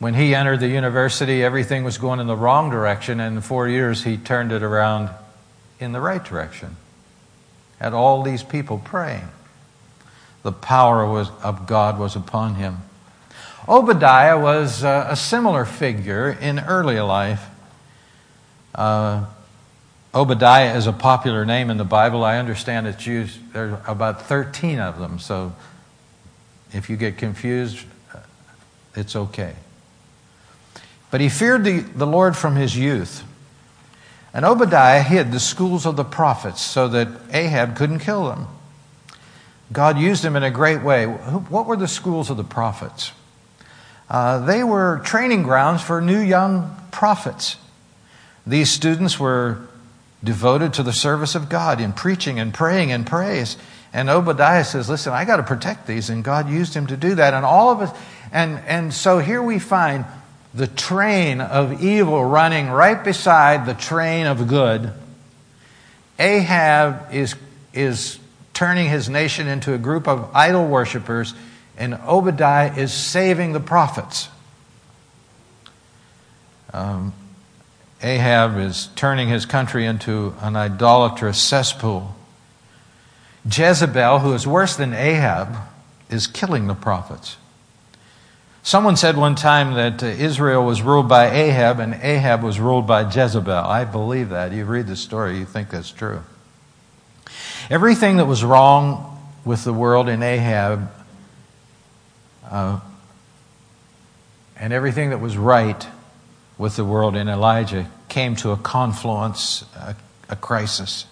When 0.00 0.14
he 0.14 0.34
entered 0.34 0.60
the 0.60 0.68
university, 0.68 1.44
everything 1.44 1.84
was 1.84 1.96
going 1.98 2.20
in 2.20 2.26
the 2.26 2.36
wrong 2.36 2.70
direction, 2.70 3.20
and 3.20 3.36
in 3.36 3.42
four 3.42 3.68
years, 3.68 4.04
he 4.04 4.16
turned 4.16 4.50
it 4.50 4.62
around 4.62 5.10
in 5.78 5.92
the 5.92 6.00
right 6.00 6.24
direction. 6.24 6.76
Had 7.78 7.94
all 7.94 8.22
these 8.22 8.42
people 8.42 8.78
praying. 8.78 9.28
The 10.42 10.52
power 10.52 11.06
was, 11.06 11.30
of 11.42 11.66
God 11.66 11.98
was 11.98 12.16
upon 12.16 12.54
him. 12.56 12.78
Obadiah 13.68 14.38
was 14.40 14.82
uh, 14.82 15.06
a 15.10 15.16
similar 15.16 15.64
figure 15.64 16.30
in 16.30 16.58
early 16.60 16.98
life. 16.98 17.49
Uh, 18.74 19.26
Obadiah 20.14 20.76
is 20.76 20.86
a 20.86 20.92
popular 20.92 21.44
name 21.44 21.70
in 21.70 21.76
the 21.76 21.84
Bible. 21.84 22.24
I 22.24 22.38
understand 22.38 22.86
it's 22.86 23.06
used, 23.06 23.52
there 23.52 23.80
are 23.86 23.90
about 23.90 24.22
13 24.22 24.78
of 24.78 24.98
them, 24.98 25.18
so 25.18 25.52
if 26.72 26.90
you 26.90 26.96
get 26.96 27.16
confused, 27.16 27.84
it's 28.96 29.14
okay. 29.14 29.54
But 31.10 31.20
he 31.20 31.28
feared 31.28 31.64
the, 31.64 31.80
the 31.80 32.06
Lord 32.06 32.36
from 32.36 32.56
his 32.56 32.76
youth. 32.76 33.24
And 34.32 34.44
Obadiah 34.44 35.02
hid 35.02 35.32
the 35.32 35.40
schools 35.40 35.86
of 35.86 35.96
the 35.96 36.04
prophets 36.04 36.60
so 36.60 36.88
that 36.88 37.08
Ahab 37.32 37.76
couldn't 37.76 37.98
kill 38.00 38.28
them. 38.28 38.46
God 39.72 39.98
used 39.98 40.24
him 40.24 40.36
in 40.36 40.42
a 40.42 40.50
great 40.50 40.82
way. 40.82 41.06
What 41.06 41.66
were 41.66 41.76
the 41.76 41.88
schools 41.88 42.30
of 42.30 42.36
the 42.36 42.44
prophets? 42.44 43.12
Uh, 44.08 44.44
they 44.44 44.64
were 44.64 45.00
training 45.04 45.44
grounds 45.44 45.82
for 45.82 46.00
new 46.00 46.18
young 46.18 46.76
prophets. 46.90 47.56
These 48.46 48.70
students 48.70 49.18
were 49.18 49.60
devoted 50.22 50.74
to 50.74 50.82
the 50.82 50.92
service 50.92 51.34
of 51.34 51.48
God 51.48 51.80
in 51.80 51.92
preaching 51.92 52.38
and 52.38 52.52
praying 52.52 52.92
and 52.92 53.06
praise. 53.06 53.56
And 53.92 54.08
Obadiah 54.08 54.64
says, 54.64 54.88
Listen, 54.88 55.12
I 55.12 55.24
got 55.24 55.36
to 55.36 55.42
protect 55.42 55.86
these. 55.86 56.10
And 56.10 56.22
God 56.22 56.48
used 56.48 56.74
him 56.74 56.86
to 56.88 56.96
do 56.96 57.14
that. 57.16 57.34
And 57.34 57.44
all 57.44 57.70
of 57.70 57.80
us, 57.80 57.98
and, 58.32 58.60
and 58.66 58.92
so 58.94 59.18
here 59.18 59.42
we 59.42 59.58
find 59.58 60.04
the 60.52 60.66
train 60.66 61.40
of 61.40 61.82
evil 61.82 62.24
running 62.24 62.68
right 62.68 63.02
beside 63.02 63.66
the 63.66 63.74
train 63.74 64.26
of 64.26 64.48
good. 64.48 64.92
Ahab 66.18 67.12
is, 67.12 67.34
is 67.72 68.18
turning 68.52 68.88
his 68.88 69.08
nation 69.08 69.48
into 69.48 69.74
a 69.74 69.78
group 69.78 70.06
of 70.06 70.30
idol 70.34 70.66
worshippers, 70.66 71.34
and 71.78 71.94
Obadiah 71.94 72.74
is 72.76 72.92
saving 72.92 73.52
the 73.52 73.60
prophets. 73.60 74.28
Um, 76.72 77.14
Ahab 78.02 78.58
is 78.58 78.88
turning 78.96 79.28
his 79.28 79.44
country 79.44 79.84
into 79.84 80.34
an 80.40 80.56
idolatrous 80.56 81.40
cesspool. 81.40 82.14
Jezebel, 83.44 84.20
who 84.20 84.32
is 84.32 84.46
worse 84.46 84.76
than 84.76 84.94
Ahab, 84.94 85.56
is 86.08 86.26
killing 86.26 86.66
the 86.66 86.74
prophets. 86.74 87.36
Someone 88.62 88.96
said 88.96 89.16
one 89.16 89.34
time 89.34 89.74
that 89.74 90.02
uh, 90.02 90.06
Israel 90.06 90.64
was 90.64 90.82
ruled 90.82 91.08
by 91.08 91.30
Ahab 91.30 91.80
and 91.80 91.94
Ahab 91.94 92.42
was 92.42 92.60
ruled 92.60 92.86
by 92.86 93.02
Jezebel. 93.02 93.50
I 93.50 93.84
believe 93.84 94.30
that. 94.30 94.52
You 94.52 94.64
read 94.64 94.86
the 94.86 94.96
story, 94.96 95.38
you 95.38 95.46
think 95.46 95.70
that's 95.70 95.90
true. 95.90 96.22
Everything 97.70 98.18
that 98.18 98.26
was 98.26 98.44
wrong 98.44 99.18
with 99.44 99.64
the 99.64 99.72
world 99.72 100.08
in 100.08 100.22
Ahab 100.22 100.90
uh, 102.50 102.80
and 104.56 104.72
everything 104.72 105.10
that 105.10 105.20
was 105.20 105.36
right 105.36 105.86
with 106.60 106.76
the 106.76 106.84
world 106.84 107.16
in 107.16 107.26
Elijah 107.26 107.90
came 108.10 108.36
to 108.36 108.50
a 108.50 108.56
confluence, 108.56 109.64
a, 109.74 109.96
a 110.28 110.36
crisis. 110.36 111.06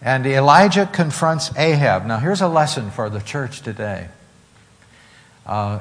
And 0.00 0.24
Elijah 0.24 0.86
confronts 0.86 1.50
Ahab. 1.58 2.06
Now, 2.06 2.18
here's 2.18 2.40
a 2.40 2.46
lesson 2.46 2.92
for 2.92 3.10
the 3.10 3.18
church 3.18 3.62
today. 3.62 4.06
Uh, 5.44 5.80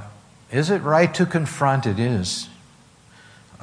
is 0.51 0.71
it 0.71 0.81
right 0.81 1.13
to 1.13 1.27
confront? 1.27 1.85
It 1.85 1.99
is. 1.99 2.49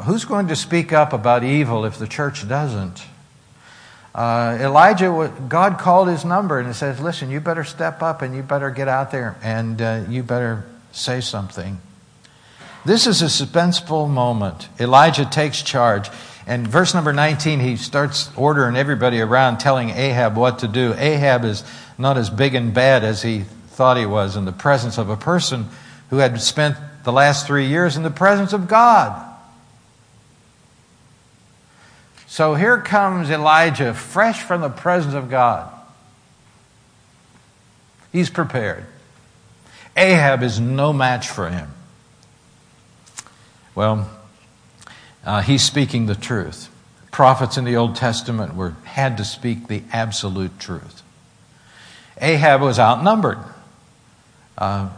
Who's 0.04 0.24
going 0.24 0.46
to 0.46 0.56
speak 0.56 0.92
up 0.92 1.12
about 1.12 1.42
evil 1.42 1.84
if 1.84 1.98
the 1.98 2.06
church 2.06 2.48
doesn't? 2.48 3.02
Uh, 4.14 4.56
Elijah, 4.60 5.32
God 5.48 5.78
called 5.78 6.06
his 6.06 6.24
number 6.24 6.60
and 6.60 6.76
says, 6.76 7.00
Listen, 7.00 7.28
you 7.28 7.40
better 7.40 7.64
step 7.64 8.02
up 8.02 8.22
and 8.22 8.36
you 8.36 8.42
better 8.42 8.70
get 8.70 8.86
out 8.86 9.10
there 9.10 9.36
and 9.42 9.82
uh, 9.82 10.04
you 10.08 10.22
better 10.22 10.64
say 10.92 11.20
something. 11.20 11.80
This 12.84 13.06
is 13.06 13.20
a 13.20 13.26
suspenseful 13.26 14.08
moment. 14.08 14.68
Elijah 14.78 15.24
takes 15.24 15.62
charge. 15.62 16.08
And 16.46 16.66
verse 16.66 16.94
number 16.94 17.12
19, 17.12 17.60
he 17.60 17.76
starts 17.76 18.30
ordering 18.36 18.74
everybody 18.74 19.20
around, 19.20 19.58
telling 19.58 19.90
Ahab 19.90 20.36
what 20.36 20.60
to 20.60 20.68
do. 20.68 20.94
Ahab 20.96 21.44
is 21.44 21.62
not 21.98 22.16
as 22.16 22.30
big 22.30 22.54
and 22.54 22.72
bad 22.72 23.04
as 23.04 23.22
he 23.22 23.40
thought 23.68 23.96
he 23.96 24.06
was 24.06 24.36
in 24.36 24.46
the 24.46 24.52
presence 24.52 24.98
of 24.98 25.10
a 25.10 25.16
person 25.16 25.68
who 26.08 26.16
had 26.16 26.40
spent 26.40 26.76
the 27.04 27.12
last 27.12 27.46
three 27.46 27.66
years 27.66 27.96
in 27.96 28.02
the 28.02 28.10
presence 28.10 28.52
of 28.52 28.66
God. 28.66 29.26
So 32.26 32.54
here 32.54 32.80
comes 32.80 33.28
Elijah, 33.28 33.92
fresh 33.92 34.42
from 34.42 34.60
the 34.60 34.70
presence 34.70 35.14
of 35.14 35.28
God. 35.30 35.70
He's 38.12 38.30
prepared. 38.30 38.86
Ahab 39.96 40.42
is 40.42 40.58
no 40.58 40.92
match 40.92 41.28
for 41.28 41.48
him. 41.48 41.70
Well, 43.80 44.10
uh, 45.24 45.40
he's 45.40 45.62
speaking 45.62 46.04
the 46.04 46.14
truth. 46.14 46.68
Prophets 47.10 47.56
in 47.56 47.64
the 47.64 47.76
Old 47.76 47.96
Testament 47.96 48.54
were, 48.54 48.74
had 48.84 49.16
to 49.16 49.24
speak 49.24 49.68
the 49.68 49.82
absolute 49.90 50.60
truth. 50.60 51.02
Ahab 52.20 52.60
was 52.60 52.78
outnumbered. 52.78 53.38
Uh, 54.58 54.90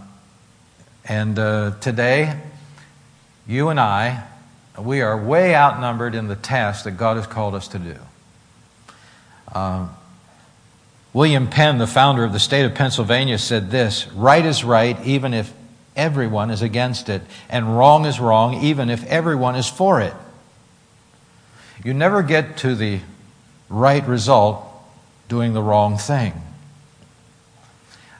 and 1.04 1.38
uh, 1.38 1.74
today, 1.80 2.40
you 3.46 3.68
and 3.68 3.78
I 3.78 4.24
we 4.76 5.00
are 5.00 5.16
way 5.16 5.54
outnumbered 5.54 6.16
in 6.16 6.26
the 6.26 6.34
task 6.34 6.82
that 6.82 6.96
God 6.96 7.18
has 7.18 7.28
called 7.28 7.54
us 7.54 7.68
to 7.68 7.78
do. 7.78 7.96
Uh, 9.54 9.86
William 11.12 11.46
Penn, 11.46 11.78
the 11.78 11.86
founder 11.86 12.24
of 12.24 12.32
the 12.32 12.40
state 12.40 12.64
of 12.64 12.74
Pennsylvania, 12.74 13.38
said 13.38 13.70
this 13.70 14.08
Right 14.08 14.44
is 14.44 14.64
right, 14.64 15.00
even 15.06 15.34
if 15.34 15.54
everyone 15.96 16.50
is 16.50 16.62
against 16.62 17.08
it, 17.08 17.22
and 17.48 17.76
wrong 17.76 18.06
is 18.06 18.18
wrong, 18.18 18.62
even 18.62 18.90
if 18.90 19.04
everyone 19.06 19.56
is 19.56 19.68
for 19.68 20.00
it. 20.00 20.14
You 21.84 21.94
never 21.94 22.22
get 22.22 22.58
to 22.58 22.74
the 22.74 23.00
right 23.68 24.06
result 24.06 24.64
doing 25.28 25.52
the 25.52 25.62
wrong 25.62 25.98
thing. 25.98 26.34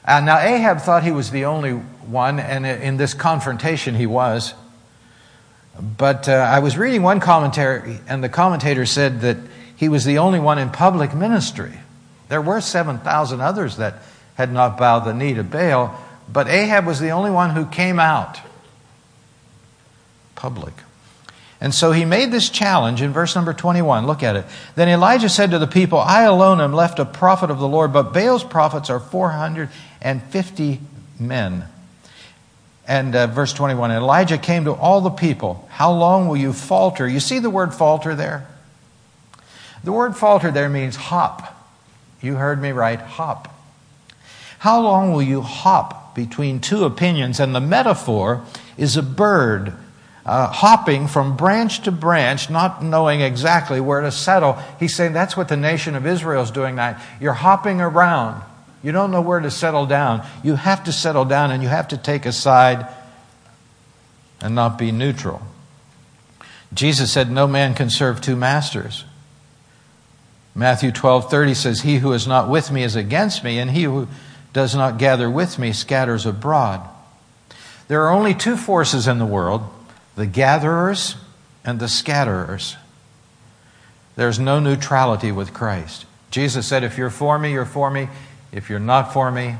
Uh, 0.05 0.19
now, 0.19 0.37
Ahab 0.37 0.79
thought 0.79 1.03
he 1.03 1.11
was 1.11 1.31
the 1.31 1.45
only 1.45 1.71
one, 1.71 2.39
and 2.39 2.65
in 2.65 2.97
this 2.97 3.13
confrontation 3.13 3.95
he 3.95 4.05
was. 4.05 4.53
But 5.79 6.27
uh, 6.27 6.33
I 6.33 6.59
was 6.59 6.77
reading 6.77 7.03
one 7.03 7.19
commentary, 7.19 7.99
and 8.07 8.23
the 8.23 8.29
commentator 8.29 8.85
said 8.85 9.21
that 9.21 9.37
he 9.75 9.89
was 9.89 10.05
the 10.05 10.17
only 10.17 10.39
one 10.39 10.59
in 10.59 10.69
public 10.69 11.15
ministry. 11.15 11.79
There 12.29 12.41
were 12.41 12.61
7,000 12.61 13.41
others 13.41 13.77
that 13.77 13.95
had 14.35 14.51
not 14.51 14.77
bowed 14.77 15.01
the 15.01 15.13
knee 15.13 15.33
to 15.35 15.43
Baal, 15.43 15.97
but 16.31 16.47
Ahab 16.47 16.85
was 16.85 16.99
the 16.99 17.11
only 17.11 17.31
one 17.31 17.51
who 17.51 17.65
came 17.65 17.99
out 17.99 18.39
public. 20.35 20.73
And 21.61 21.73
so 21.73 21.93
he 21.93 22.03
made 22.03 22.29
this 22.29 22.49
challenge 22.49 23.01
in 23.01 23.13
verse 23.13 23.35
number 23.35 23.53
21. 23.53 24.05
Look 24.05 24.21
at 24.21 24.35
it. 24.35 24.45
Then 24.75 24.89
Elijah 24.89 25.29
said 25.29 25.51
to 25.51 25.59
the 25.59 25.67
people, 25.67 25.97
I 25.97 26.23
alone 26.23 26.59
am 26.59 26.73
left 26.73 26.99
a 26.99 27.05
prophet 27.05 27.49
of 27.49 27.59
the 27.59 27.67
Lord, 27.69 27.93
but 27.93 28.11
Baal's 28.11 28.43
prophets 28.43 28.89
are 28.89 28.99
450 28.99 30.81
men. 31.17 31.63
And 32.85 33.15
uh, 33.15 33.27
verse 33.27 33.53
21 33.53 33.91
Elijah 33.91 34.37
came 34.37 34.65
to 34.65 34.73
all 34.73 34.99
the 34.99 35.09
people. 35.09 35.65
How 35.71 35.93
long 35.93 36.27
will 36.27 36.35
you 36.35 36.51
falter? 36.51 37.07
You 37.07 37.21
see 37.21 37.39
the 37.39 37.49
word 37.49 37.73
falter 37.73 38.13
there? 38.13 38.45
The 39.85 39.93
word 39.93 40.17
falter 40.17 40.51
there 40.51 40.67
means 40.67 40.97
hop. 40.97 41.57
You 42.21 42.35
heard 42.35 42.61
me 42.61 42.73
right, 42.73 42.99
hop. 42.99 43.53
How 44.59 44.81
long 44.81 45.13
will 45.13 45.23
you 45.23 45.41
hop 45.41 46.02
between 46.15 46.59
two 46.59 46.85
opinions? 46.85 47.39
And 47.39 47.53
the 47.53 47.61
metaphor 47.61 48.45
is 48.77 48.97
a 48.97 49.03
bird 49.03 49.73
uh, 50.25 50.47
hopping 50.47 51.07
from 51.07 51.35
branch 51.35 51.81
to 51.81 51.91
branch, 51.91 52.49
not 52.49 52.83
knowing 52.83 53.21
exactly 53.21 53.79
where 53.81 54.01
to 54.01 54.11
settle. 54.11 54.57
He's 54.79 54.95
saying 54.95 55.13
that's 55.13 55.35
what 55.35 55.49
the 55.49 55.57
nation 55.57 55.95
of 55.95 56.05
Israel 56.05 56.43
is 56.43 56.51
doing 56.51 56.75
now. 56.75 56.99
You're 57.19 57.33
hopping 57.33 57.81
around. 57.81 58.41
You 58.81 58.91
don't 58.91 59.11
know 59.11 59.21
where 59.21 59.39
to 59.39 59.51
settle 59.51 59.85
down. 59.85 60.25
You 60.43 60.55
have 60.55 60.83
to 60.85 60.91
settle 60.91 61.25
down 61.25 61.51
and 61.51 61.63
you 61.63 61.69
have 61.69 61.89
to 61.89 61.97
take 61.97 62.25
a 62.25 62.31
side 62.31 62.87
and 64.41 64.55
not 64.55 64.77
be 64.77 64.91
neutral. 64.91 65.41
Jesus 66.73 67.11
said, 67.11 67.31
No 67.31 67.47
man 67.47 67.73
can 67.73 67.89
serve 67.89 68.21
two 68.21 68.35
masters. 68.35 69.05
Matthew 70.55 70.91
12 70.91 71.29
30 71.29 71.53
says, 71.53 71.81
He 71.81 71.97
who 71.97 72.13
is 72.13 72.27
not 72.27 72.49
with 72.49 72.71
me 72.71 72.83
is 72.83 72.95
against 72.95 73.43
me, 73.43 73.57
and 73.59 73.71
he 73.71 73.83
who 73.83 74.07
does 74.53 74.75
not 74.75 74.97
gather 74.97 75.29
with 75.29 75.59
me 75.59 75.73
scatters 75.73 76.25
abroad. 76.25 76.87
There 77.87 78.03
are 78.03 78.11
only 78.11 78.33
two 78.33 78.55
forces 78.55 79.07
in 79.07 79.19
the 79.19 79.25
world 79.25 79.63
the 80.15 80.25
gatherers 80.27 81.15
and 81.65 81.79
the 81.79 81.87
scatterers. 81.87 82.75
There's 84.15 84.39
no 84.39 84.59
neutrality 84.59 85.31
with 85.31 85.53
Christ. 85.53 86.05
Jesus 86.29 86.67
said, 86.67 86.83
If 86.83 86.97
you're 86.97 87.09
for 87.09 87.37
me, 87.39 87.51
you're 87.51 87.65
for 87.65 87.89
me. 87.89 88.09
If 88.51 88.69
you're 88.69 88.79
not 88.79 89.11
for 89.11 89.31
me, 89.31 89.55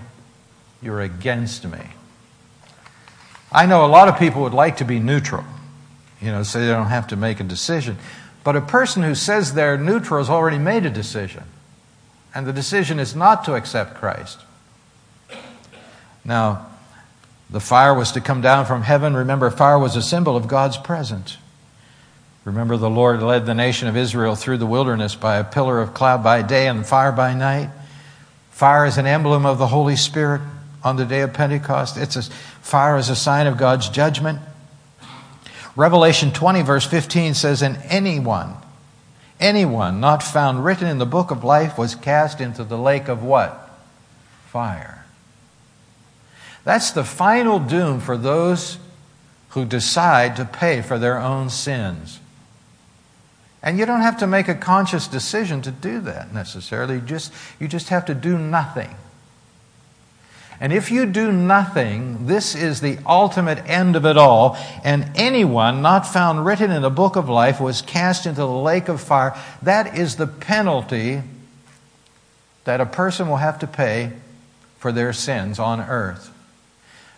you're 0.82 1.02
against 1.02 1.66
me. 1.66 1.80
I 3.52 3.66
know 3.66 3.86
a 3.86 3.88
lot 3.88 4.08
of 4.08 4.20
people 4.20 4.44
would 4.44 4.54
like 4.54 4.78
to 4.78 4.86
be 4.86 5.00
neutral, 5.00 5.44
you 6.22 6.32
know, 6.32 6.44
so 6.44 6.60
they 6.60 6.68
don't 6.68 6.88
have 6.88 7.08
to 7.08 7.16
make 7.16 7.40
a 7.40 7.44
decision. 7.44 7.98
But 8.44 8.56
a 8.56 8.62
person 8.62 9.04
who 9.04 9.16
says 9.16 9.54
they're 9.54 9.78
neutral 9.78 10.20
has 10.20 10.30
already 10.30 10.58
made 10.58 10.86
a 10.86 10.90
decision. 10.90 11.44
And 12.36 12.46
the 12.46 12.54
decision 12.54 13.00
is 13.00 13.16
not 13.16 13.46
to 13.46 13.56
accept 13.56 13.96
Christ. 13.96 14.40
Now, 16.26 16.68
the 17.50 17.60
fire 17.60 17.94
was 17.94 18.12
to 18.14 18.22
come 18.22 18.42
down 18.42 18.66
from 18.66 18.82
heaven. 18.82 19.16
Remember, 19.16 19.50
fire 19.52 19.78
was 19.78 19.96
a 19.96 20.02
symbol 20.02 20.36
of 20.36 20.48
God's 20.48 20.78
presence. 20.78 21.38
Remember, 22.46 22.76
the 22.78 22.90
Lord 22.90 23.22
led 23.22 23.46
the 23.46 23.54
nation 23.54 23.88
of 23.88 23.96
Israel 23.96 24.36
through 24.36 24.58
the 24.58 24.66
wilderness 24.66 25.16
by 25.16 25.38
a 25.38 25.44
pillar 25.44 25.80
of 25.80 25.94
cloud 25.94 26.24
by 26.24 26.42
day 26.42 26.68
and 26.68 26.86
fire 26.86 27.12
by 27.12 27.34
night. 27.34 27.70
Fire 28.52 28.86
is 28.86 28.98
an 28.98 29.06
emblem 29.06 29.46
of 29.46 29.58
the 29.58 29.68
Holy 29.68 29.96
Spirit 29.96 30.42
on 30.84 30.98
the 30.98 31.06
day 31.06 31.22
of 31.22 31.34
Pentecost. 31.34 31.98
It's 31.98 32.16
a, 32.16 32.24
fire 32.24 32.98
is 32.98 33.10
a 33.10 33.16
sign 33.16 33.48
of 33.48 33.58
God's 33.58 33.88
judgment. 33.90 34.40
Revelation 35.76 36.32
20, 36.32 36.62
verse 36.62 36.86
15 36.86 37.34
says, 37.34 37.62
And 37.62 37.78
anyone, 37.86 38.56
anyone 39.40 40.00
not 40.00 40.22
found 40.22 40.64
written 40.64 40.88
in 40.88 40.98
the 40.98 41.06
book 41.06 41.32
of 41.32 41.44
life 41.44 41.78
was 41.78 41.96
cast 41.96 42.42
into 42.42 42.64
the 42.64 42.78
lake 42.78 43.08
of 43.08 43.24
what? 43.24 43.72
Fire. 44.48 45.03
That's 46.64 46.92
the 46.92 47.04
final 47.04 47.60
doom 47.60 48.00
for 48.00 48.18
those 48.18 48.78
who 49.50 49.66
decide 49.66 50.36
to 50.38 50.46
pay 50.46 50.82
for 50.82 50.98
their 50.98 51.20
own 51.20 51.50
sins. 51.50 52.20
And 53.62 53.78
you 53.78 53.86
don't 53.86 54.02
have 54.02 54.18
to 54.18 54.28
make 54.28 54.48
a 54.48 54.56
conscious 54.56 55.08
decision 55.08 55.62
to 55.62 55.72
do 55.72 56.02
that 56.02 56.34
necessarily. 56.34 56.96
You 56.96 57.02
just, 57.02 57.34
you 57.60 57.68
just 57.68 57.90
have 57.90 58.06
to 58.06 58.14
do 58.14 58.38
nothing. 58.38 58.94
And 60.60 60.72
if 60.72 60.92
you 60.92 61.06
do 61.06 61.32
nothing, 61.32 62.26
this 62.26 62.56
is 62.56 62.82
the 62.82 62.98
ultimate 63.06 63.60
end 63.70 63.96
of 63.96 64.06
it 64.06 64.18
all. 64.18 64.58
And 64.84 65.12
anyone 65.16 65.82
not 65.82 66.06
found 66.06 66.46
written 66.46 66.72
in 66.72 66.82
the 66.82 66.90
book 66.90 67.16
of 67.16 67.30
life 67.30 67.60
was 67.60 67.82
cast 67.82 68.26
into 68.26 68.42
the 68.42 68.48
lake 68.48 68.90
of 68.90 69.02
fire. 69.02 69.38
That 69.62 69.98
is 69.98 70.16
the 70.16 70.28
penalty 70.28 71.22
that 72.64 72.82
a 72.82 72.86
person 72.86 73.30
will 73.30 73.38
have 73.38 73.60
to 73.60 73.68
pay 73.68 74.14
for 74.78 74.92
their 74.92 75.14
sins 75.14 75.60
on 75.60 75.80
earth. 75.80 76.33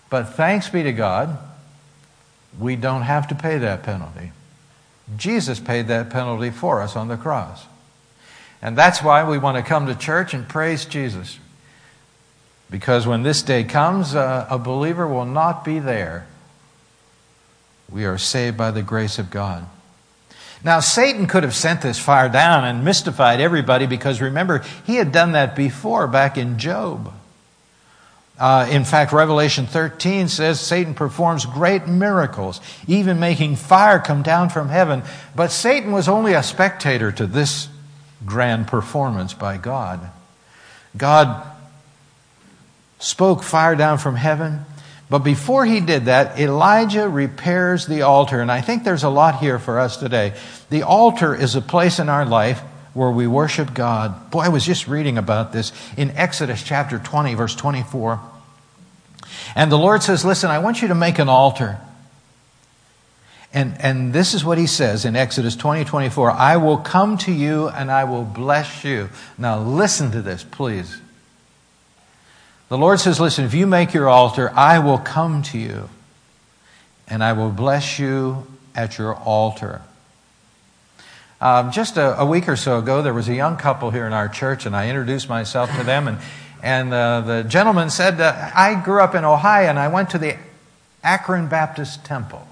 But 0.09 0.29
thanks 0.29 0.69
be 0.69 0.83
to 0.83 0.93
God, 0.93 1.37
we 2.59 2.75
don't 2.75 3.01
have 3.01 3.27
to 3.29 3.35
pay 3.35 3.57
that 3.57 3.83
penalty. 3.83 4.31
Jesus 5.17 5.59
paid 5.59 5.87
that 5.87 6.09
penalty 6.09 6.49
for 6.49 6.81
us 6.81 6.95
on 6.95 7.07
the 7.07 7.17
cross. 7.17 7.65
And 8.61 8.77
that's 8.77 9.03
why 9.03 9.27
we 9.29 9.37
want 9.37 9.57
to 9.57 9.63
come 9.63 9.87
to 9.87 9.95
church 9.95 10.33
and 10.33 10.47
praise 10.47 10.85
Jesus. 10.85 11.39
Because 12.69 13.05
when 13.05 13.23
this 13.23 13.43
day 13.43 13.63
comes, 13.63 14.15
uh, 14.15 14.47
a 14.49 14.57
believer 14.57 15.07
will 15.07 15.25
not 15.25 15.63
be 15.63 15.79
there. 15.79 16.25
We 17.89 18.05
are 18.05 18.17
saved 18.17 18.57
by 18.57 18.71
the 18.71 18.81
grace 18.81 19.19
of 19.19 19.29
God. 19.29 19.67
Now, 20.63 20.79
Satan 20.79 21.27
could 21.27 21.43
have 21.43 21.53
sent 21.53 21.81
this 21.81 21.99
fire 21.99 22.27
down 22.27 22.63
and 22.63 22.83
mystified 22.83 23.39
everybody 23.39 23.85
because 23.85 24.19
remember, 24.19 24.63
he 24.87 24.95
had 24.95 25.11
done 25.11 25.33
that 25.33 25.55
before 25.55 26.07
back 26.07 26.37
in 26.37 26.57
Job. 26.57 27.13
Uh, 28.37 28.67
in 28.69 28.83
fact, 28.83 29.13
Revelation 29.13 29.65
13 29.65 30.27
says 30.27 30.59
Satan 30.59 30.93
performs 30.93 31.45
great 31.45 31.87
miracles, 31.87 32.59
even 32.87 33.19
making 33.19 33.55
fire 33.55 33.99
come 33.99 34.23
down 34.23 34.49
from 34.49 34.67
heaven. 34.67 35.03
But 35.35 35.51
Satan 35.51 35.93
was 35.93 36.09
only 36.09 36.33
a 36.33 36.43
spectator 36.43 37.11
to 37.13 37.27
this 37.27 37.69
grand 38.25 38.67
performance 38.67 39.33
by 39.33 39.57
God. 39.57 40.09
God 40.97 41.45
spoke 42.99 43.43
fire 43.43 43.75
down 43.75 43.97
from 43.99 44.15
heaven, 44.15 44.65
But 45.07 45.19
before 45.19 45.65
he 45.65 45.81
did 45.81 46.05
that, 46.05 46.39
Elijah 46.39 47.07
repairs 47.07 47.85
the 47.85 48.01
altar. 48.01 48.41
And 48.41 48.51
I 48.51 48.61
think 48.61 48.83
there's 48.83 49.03
a 49.03 49.09
lot 49.09 49.39
here 49.39 49.59
for 49.59 49.79
us 49.79 49.97
today. 49.97 50.33
The 50.71 50.81
altar 50.83 51.35
is 51.35 51.55
a 51.55 51.61
place 51.61 51.99
in 51.99 52.09
our 52.09 52.25
life 52.25 52.61
where 52.95 53.11
we 53.11 53.27
worship 53.27 53.73
God. 53.73 54.31
Boy, 54.31 54.39
I 54.39 54.49
was 54.49 54.65
just 54.65 54.87
reading 54.87 55.19
about 55.19 55.53
this 55.53 55.71
in 55.97 56.09
Exodus 56.11 56.63
chapter 56.63 56.97
20, 56.97 57.35
verse 57.35 57.53
24. 57.53 58.19
And 59.53 59.71
the 59.71 59.77
Lord 59.77 60.01
says, 60.01 60.25
Listen, 60.25 60.49
I 60.49 60.59
want 60.59 60.81
you 60.81 60.87
to 60.87 60.95
make 60.95 61.19
an 61.19 61.29
altar. 61.29 61.77
And, 63.53 63.75
and 63.79 64.11
this 64.11 64.33
is 64.33 64.43
what 64.43 64.57
he 64.57 64.65
says 64.65 65.05
in 65.05 65.15
Exodus 65.15 65.55
20, 65.55 65.85
24. 65.85 66.31
I 66.31 66.57
will 66.57 66.77
come 66.77 67.17
to 67.19 67.31
you 67.31 67.69
and 67.69 67.91
I 67.91 68.05
will 68.05 68.23
bless 68.23 68.83
you. 68.83 69.09
Now 69.37 69.59
listen 69.59 70.11
to 70.11 70.21
this, 70.21 70.43
please. 70.43 70.99
The 72.69 72.77
Lord 72.77 72.99
says, 72.99 73.19
Listen, 73.19 73.45
if 73.45 73.53
you 73.53 73.67
make 73.67 73.93
your 73.93 74.09
altar, 74.09 74.51
I 74.55 74.79
will 74.79 74.97
come 74.97 75.43
to 75.43 75.57
you 75.57 75.89
and 77.07 77.23
I 77.23 77.33
will 77.33 77.51
bless 77.51 77.99
you 77.99 78.47
at 78.73 78.97
your 78.97 79.13
altar. 79.13 79.81
Um, 81.41 81.71
just 81.71 81.97
a, 81.97 82.19
a, 82.21 82.25
week 82.25 82.47
or 82.47 82.55
so 82.55 82.79
ago, 82.79 83.01
there 83.01 83.13
was 83.13 83.27
a 83.27 83.35
young 83.35 83.57
couple 83.57 83.91
here 83.91 84.07
in 84.07 84.13
our 84.13 84.29
church, 84.29 84.65
and 84.65 84.75
I 84.75 84.87
introduced 84.89 85.27
myself 85.27 85.69
to 85.77 85.83
them. 85.83 86.07
And, 86.07 86.17
and 86.63 86.93
uh, 86.93 87.21
the 87.21 87.43
gentleman 87.43 87.89
said, 87.89 88.21
uh, 88.21 88.51
I 88.55 88.81
grew 88.81 89.01
up 89.01 89.15
in 89.15 89.25
Ohio, 89.25 89.69
and 89.69 89.77
I 89.77 89.89
went 89.89 90.11
to 90.11 90.17
the 90.17 90.37
Akron 91.03 91.47
Baptist 91.47 92.05
Temple 92.05 92.47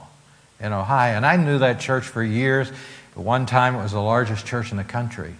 in 0.60 0.74
Ohio. 0.74 1.16
And 1.16 1.26
I 1.26 1.38
knew 1.38 1.60
that 1.60 1.80
church 1.80 2.04
for 2.04 2.22
years. 2.22 2.72
At 3.16 3.18
one 3.18 3.46
time, 3.46 3.76
it 3.76 3.82
was 3.82 3.94
the 3.94 4.02
largest 4.02 4.46
church 4.46 4.72
in 4.72 4.78
the 4.78 4.84
country. 4.84 5.36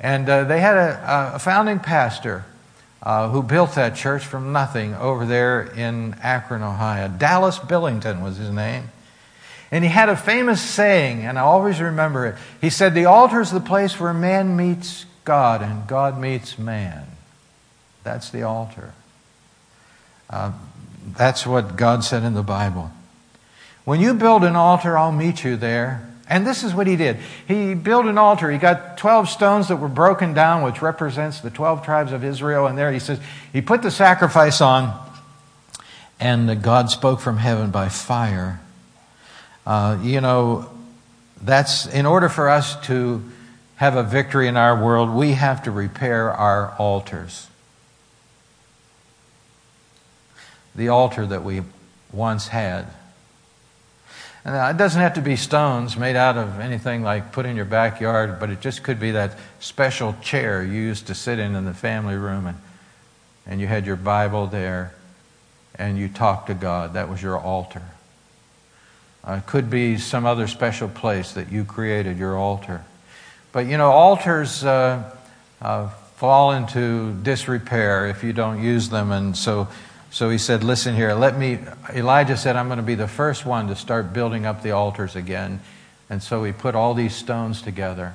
And 0.00 0.28
uh, 0.28 0.44
they 0.44 0.60
had 0.60 0.76
a, 0.76 1.34
a 1.34 1.38
founding 1.38 1.78
pastor 1.78 2.44
uh, 3.02 3.28
who 3.28 3.42
built 3.42 3.74
that 3.74 3.94
church 3.94 4.24
from 4.24 4.52
nothing 4.52 4.94
over 4.94 5.26
there 5.26 5.62
in 5.62 6.14
Akron, 6.22 6.62
Ohio. 6.62 7.08
Dallas 7.08 7.58
Billington 7.58 8.22
was 8.22 8.36
his 8.36 8.50
name. 8.50 8.90
And 9.70 9.82
he 9.82 9.90
had 9.90 10.08
a 10.08 10.16
famous 10.16 10.62
saying, 10.62 11.22
and 11.22 11.38
I 11.38 11.42
always 11.42 11.80
remember 11.80 12.26
it. 12.26 12.36
He 12.60 12.70
said, 12.70 12.94
The 12.94 13.06
altar 13.06 13.40
is 13.40 13.50
the 13.50 13.60
place 13.60 13.98
where 13.98 14.14
man 14.14 14.56
meets 14.56 15.06
God 15.24 15.60
and 15.62 15.86
God 15.88 16.18
meets 16.18 16.58
man. 16.58 17.04
That's 18.04 18.30
the 18.30 18.44
altar. 18.44 18.92
Uh, 20.30 20.52
that's 21.16 21.46
what 21.46 21.76
God 21.76 22.04
said 22.04 22.22
in 22.22 22.34
the 22.34 22.42
Bible. 22.42 22.90
When 23.84 24.00
you 24.00 24.14
build 24.14 24.44
an 24.44 24.56
altar, 24.56 24.96
I'll 24.96 25.12
meet 25.12 25.44
you 25.44 25.56
there. 25.56 26.08
And 26.28 26.44
this 26.44 26.64
is 26.64 26.74
what 26.74 26.88
he 26.88 26.96
did. 26.96 27.18
He 27.46 27.74
built 27.74 28.06
an 28.06 28.18
altar. 28.18 28.50
He 28.50 28.58
got 28.58 28.98
12 28.98 29.28
stones 29.28 29.68
that 29.68 29.76
were 29.76 29.88
broken 29.88 30.34
down, 30.34 30.62
which 30.62 30.82
represents 30.82 31.40
the 31.40 31.50
12 31.50 31.84
tribes 31.84 32.12
of 32.12 32.24
Israel. 32.24 32.66
And 32.66 32.76
there 32.76 32.90
he 32.90 32.98
says, 32.98 33.20
he 33.52 33.60
put 33.60 33.82
the 33.82 33.92
sacrifice 33.92 34.60
on, 34.60 34.92
and 36.18 36.62
God 36.62 36.90
spoke 36.90 37.20
from 37.20 37.36
heaven 37.36 37.70
by 37.70 37.88
fire. 37.88 38.60
Uh, 39.66 39.98
you 40.00 40.20
know, 40.20 40.70
that's 41.42 41.86
in 41.86 42.06
order 42.06 42.28
for 42.28 42.48
us 42.48 42.80
to 42.86 43.22
have 43.76 43.96
a 43.96 44.02
victory 44.02 44.48
in 44.48 44.56
our 44.56 44.82
world, 44.82 45.10
we 45.10 45.32
have 45.32 45.64
to 45.64 45.70
repair 45.70 46.32
our 46.32 46.74
altars. 46.78 47.48
The 50.74 50.88
altar 50.88 51.26
that 51.26 51.42
we 51.42 51.62
once 52.12 52.48
had. 52.48 52.86
And 54.44 54.54
it 54.54 54.78
doesn't 54.78 55.00
have 55.00 55.14
to 55.14 55.20
be 55.20 55.34
stones 55.34 55.96
made 55.96 56.14
out 56.14 56.36
of 56.36 56.60
anything 56.60 57.02
like 57.02 57.32
put 57.32 57.44
in 57.44 57.56
your 57.56 57.64
backyard, 57.64 58.38
but 58.38 58.48
it 58.48 58.60
just 58.60 58.84
could 58.84 59.00
be 59.00 59.10
that 59.10 59.36
special 59.58 60.14
chair 60.22 60.62
you 60.62 60.80
used 60.80 61.08
to 61.08 61.14
sit 61.14 61.40
in 61.40 61.56
in 61.56 61.64
the 61.64 61.74
family 61.74 62.14
room, 62.14 62.46
and, 62.46 62.58
and 63.46 63.60
you 63.60 63.66
had 63.66 63.84
your 63.84 63.96
Bible 63.96 64.46
there, 64.46 64.94
and 65.74 65.98
you 65.98 66.08
talked 66.08 66.46
to 66.46 66.54
God. 66.54 66.94
That 66.94 67.10
was 67.10 67.20
your 67.20 67.36
altar. 67.36 67.82
Uh, 69.26 69.40
could 69.44 69.68
be 69.68 69.98
some 69.98 70.24
other 70.24 70.46
special 70.46 70.88
place 70.88 71.32
that 71.32 71.50
you 71.50 71.64
created, 71.64 72.16
your 72.16 72.36
altar. 72.38 72.84
But 73.52 73.66
you 73.66 73.76
know, 73.76 73.90
altars 73.90 74.64
uh, 74.64 75.12
uh, 75.60 75.88
fall 76.16 76.52
into 76.52 77.12
disrepair 77.22 78.06
if 78.06 78.22
you 78.22 78.32
don't 78.32 78.62
use 78.62 78.88
them, 78.88 79.10
and 79.10 79.36
so 79.36 79.68
so 80.10 80.30
he 80.30 80.38
said, 80.38 80.64
Listen 80.64 80.94
here, 80.94 81.12
let 81.12 81.36
me. 81.36 81.58
Elijah 81.92 82.38
said, 82.38 82.56
I'm 82.56 82.68
going 82.68 82.78
to 82.78 82.82
be 82.82 82.94
the 82.94 83.06
first 83.06 83.44
one 83.44 83.68
to 83.68 83.76
start 83.76 84.14
building 84.14 84.46
up 84.46 84.62
the 84.62 84.70
altars 84.70 85.14
again. 85.14 85.60
And 86.08 86.22
so 86.22 86.42
he 86.44 86.52
put 86.52 86.74
all 86.74 86.94
these 86.94 87.14
stones 87.14 87.60
together 87.60 88.14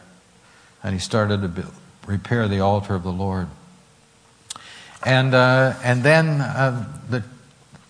and 0.82 0.94
he 0.94 1.00
started 1.00 1.42
to 1.42 1.48
build, 1.48 1.74
repair 2.08 2.48
the 2.48 2.62
altar 2.62 2.96
of 2.96 3.04
the 3.04 3.12
Lord. 3.12 3.50
And, 5.06 5.36
uh, 5.36 5.76
and 5.84 6.02
then 6.02 6.42
uh, 6.42 6.88
the, 7.10 7.24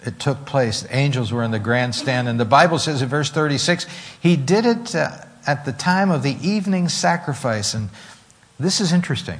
it 0.04 0.20
took 0.20 0.46
place. 0.46 0.82
The 0.82 0.96
angels 0.96 1.32
were 1.32 1.44
in 1.44 1.52
the 1.52 1.60
grandstand. 1.60 2.28
And 2.28 2.40
the 2.40 2.46
Bible 2.46 2.80
says 2.80 3.02
in 3.02 3.10
verse 3.10 3.30
36 3.30 3.86
he 4.20 4.36
did 4.36 4.66
it 4.66 4.96
uh, 4.96 5.26
at 5.46 5.66
the 5.66 5.72
time 5.72 6.12
of 6.12 6.24
the 6.24 6.38
evening 6.42 6.90
sacrifice. 6.90 7.74
And 7.74 7.90
this 8.60 8.82
is 8.82 8.92
interesting. 8.94 9.40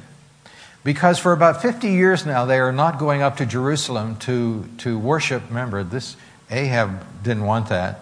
Because 0.84 1.18
for 1.18 1.32
about 1.32 1.62
50 1.62 1.92
years 1.92 2.26
now, 2.26 2.44
they 2.44 2.58
are 2.58 2.72
not 2.72 2.98
going 2.98 3.22
up 3.22 3.36
to 3.36 3.46
Jerusalem 3.46 4.16
to, 4.20 4.64
to 4.78 4.98
worship. 4.98 5.44
Remember, 5.48 5.84
this 5.84 6.16
Ahab 6.50 7.22
didn't 7.22 7.44
want 7.44 7.68
that. 7.68 8.00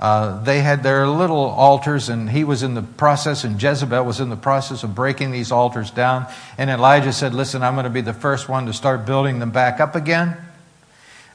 Uh, 0.00 0.42
they 0.44 0.60
had 0.60 0.82
their 0.82 1.06
little 1.08 1.36
altars, 1.36 2.08
and 2.08 2.30
he 2.30 2.44
was 2.44 2.62
in 2.62 2.74
the 2.74 2.82
process, 2.82 3.44
and 3.44 3.60
Jezebel 3.60 4.04
was 4.04 4.20
in 4.20 4.30
the 4.30 4.36
process 4.36 4.84
of 4.84 4.94
breaking 4.94 5.32
these 5.32 5.50
altars 5.50 5.90
down. 5.90 6.26
And 6.56 6.70
Elijah 6.70 7.12
said, 7.12 7.34
Listen, 7.34 7.62
I'm 7.62 7.74
going 7.74 7.84
to 7.84 7.90
be 7.90 8.00
the 8.00 8.14
first 8.14 8.48
one 8.48 8.66
to 8.66 8.72
start 8.72 9.04
building 9.04 9.38
them 9.40 9.50
back 9.50 9.80
up 9.80 9.96
again. 9.96 10.36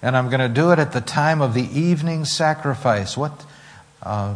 And 0.03 0.17
I'm 0.17 0.27
going 0.29 0.41
to 0.41 0.49
do 0.49 0.71
it 0.71 0.79
at 0.79 0.91
the 0.91 1.01
time 1.01 1.41
of 1.41 1.53
the 1.53 1.63
evening 1.63 2.25
sacrifice. 2.25 3.15
What, 3.15 3.45
uh, 4.03 4.35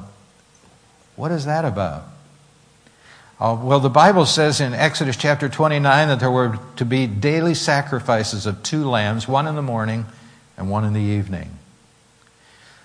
what 1.17 1.32
is 1.32 1.45
that 1.45 1.65
about? 1.65 2.06
Uh, 3.38 3.56
well, 3.62 3.82
the 3.82 3.89
Bible 3.89 4.25
says 4.25 4.62
in 4.62 4.73
Exodus 4.73 5.17
chapter 5.17 5.49
29 5.49 6.08
that 6.08 6.21
there 6.21 6.32
were 6.32 6.58
to 6.77 6.86
be 6.86 7.06
daily 7.06 7.53
sacrifices 7.53 8.45
of 8.45 8.63
two 8.63 8.89
lambs, 8.89 9.27
one 9.27 9.45
in 9.45 9.56
the 9.56 9.62
morning 9.62 10.06
and 10.56 10.71
one 10.71 10.86
in 10.86 10.93
the 10.93 11.01
evening. 11.01 11.51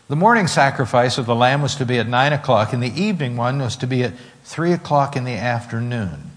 The 0.09 0.17
morning 0.17 0.49
sacrifice 0.49 1.17
of 1.17 1.27
the 1.27 1.37
lamb 1.37 1.63
was 1.63 1.77
to 1.77 1.87
be 1.87 1.99
at 1.99 2.09
9 2.09 2.33
o'clock, 2.33 2.73
and 2.73 2.83
the 2.83 3.01
evening 3.01 3.37
one 3.37 3.61
was 3.61 3.77
to 3.77 3.87
be 3.87 4.03
at 4.03 4.13
3 4.45 4.73
o'clock 4.73 5.17
in 5.17 5.23
the 5.23 5.33
afternoon. 5.33 6.33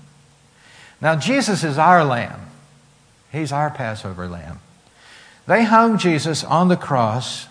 Now, 1.01 1.15
Jesus 1.15 1.63
is 1.63 1.79
our 1.79 2.05
lamb, 2.05 2.39
He's 3.31 3.51
our 3.51 3.71
Passover 3.71 4.27
lamb. 4.27 4.59
They 5.47 5.63
hung 5.63 5.97
Jesus 5.97 6.43
on 6.43 6.67
the 6.67 6.77
cross 6.77 7.47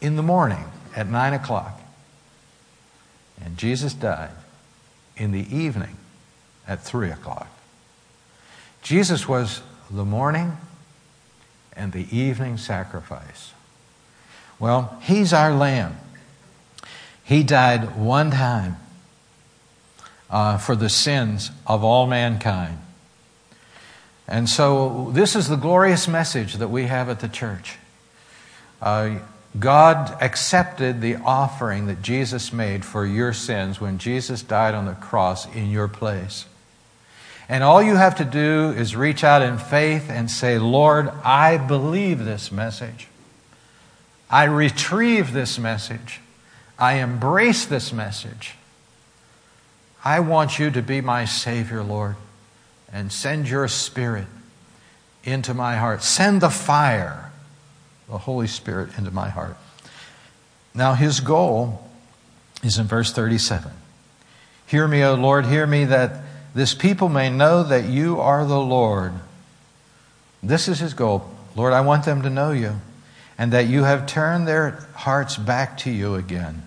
in 0.00 0.16
the 0.16 0.22
morning 0.22 0.64
at 0.96 1.08
9 1.08 1.32
o'clock, 1.32 1.80
and 3.44 3.56
Jesus 3.56 3.94
died 3.94 4.32
in 5.16 5.30
the 5.30 5.54
evening 5.54 5.96
at 6.66 6.82
3 6.82 7.10
o'clock. 7.10 7.48
Jesus 8.82 9.28
was 9.28 9.62
the 9.90 10.04
morning 10.04 10.56
and 11.76 11.92
the 11.92 12.06
evening 12.16 12.56
sacrifice. 12.56 13.52
Well, 14.58 14.98
He's 15.02 15.32
our 15.32 15.52
Lamb. 15.52 15.96
He 17.22 17.42
died 17.44 17.96
one 17.96 18.32
time 18.32 18.76
uh, 20.28 20.58
for 20.58 20.74
the 20.74 20.88
sins 20.88 21.50
of 21.66 21.84
all 21.84 22.06
mankind. 22.06 22.78
And 24.28 24.48
so, 24.48 25.10
this 25.12 25.34
is 25.34 25.48
the 25.48 25.56
glorious 25.56 26.06
message 26.06 26.54
that 26.54 26.68
we 26.68 26.84
have 26.84 27.08
at 27.08 27.20
the 27.20 27.28
church. 27.28 27.76
Uh, 28.80 29.18
God 29.58 30.16
accepted 30.22 31.00
the 31.00 31.16
offering 31.16 31.86
that 31.86 32.02
Jesus 32.02 32.52
made 32.52 32.84
for 32.84 33.04
your 33.04 33.32
sins 33.32 33.80
when 33.80 33.98
Jesus 33.98 34.42
died 34.42 34.74
on 34.74 34.86
the 34.86 34.94
cross 34.94 35.52
in 35.54 35.70
your 35.70 35.88
place. 35.88 36.46
And 37.48 37.62
all 37.62 37.82
you 37.82 37.96
have 37.96 38.16
to 38.16 38.24
do 38.24 38.70
is 38.70 38.96
reach 38.96 39.22
out 39.22 39.42
in 39.42 39.58
faith 39.58 40.08
and 40.08 40.30
say, 40.30 40.58
Lord, 40.58 41.10
I 41.22 41.58
believe 41.58 42.24
this 42.24 42.50
message. 42.50 43.08
I 44.30 44.44
retrieve 44.44 45.34
this 45.34 45.58
message. 45.58 46.20
I 46.78 46.94
embrace 46.94 47.66
this 47.66 47.92
message. 47.92 48.54
I 50.02 50.20
want 50.20 50.58
you 50.58 50.70
to 50.70 50.80
be 50.80 51.02
my 51.02 51.26
Savior, 51.26 51.82
Lord, 51.82 52.16
and 52.92 53.12
send 53.12 53.48
your 53.48 53.68
Spirit 53.68 54.26
into 55.24 55.54
my 55.54 55.76
heart. 55.76 56.02
Send 56.02 56.40
the 56.40 56.50
fire 56.50 57.32
the 58.08 58.18
Holy 58.18 58.46
Spirit 58.46 58.90
into 58.98 59.10
my 59.10 59.30
heart. 59.30 59.56
Now, 60.74 60.94
his 60.94 61.20
goal 61.20 61.88
is 62.62 62.78
in 62.78 62.86
verse 62.86 63.12
37. 63.12 63.72
Hear 64.66 64.86
me, 64.86 65.02
O 65.02 65.14
Lord, 65.14 65.46
hear 65.46 65.66
me, 65.66 65.86
that 65.86 66.22
this 66.54 66.74
people 66.74 67.08
may 67.08 67.30
know 67.30 67.62
that 67.62 67.84
you 67.84 68.20
are 68.20 68.44
the 68.44 68.60
Lord. 68.60 69.12
This 70.42 70.68
is 70.68 70.78
his 70.78 70.94
goal. 70.94 71.30
Lord, 71.56 71.72
I 71.72 71.80
want 71.80 72.04
them 72.04 72.22
to 72.22 72.30
know 72.30 72.52
you 72.52 72.80
and 73.38 73.52
that 73.52 73.66
you 73.66 73.84
have 73.84 74.06
turned 74.06 74.46
their 74.46 74.86
hearts 74.94 75.36
back 75.36 75.78
to 75.78 75.90
you 75.90 76.14
again. 76.14 76.66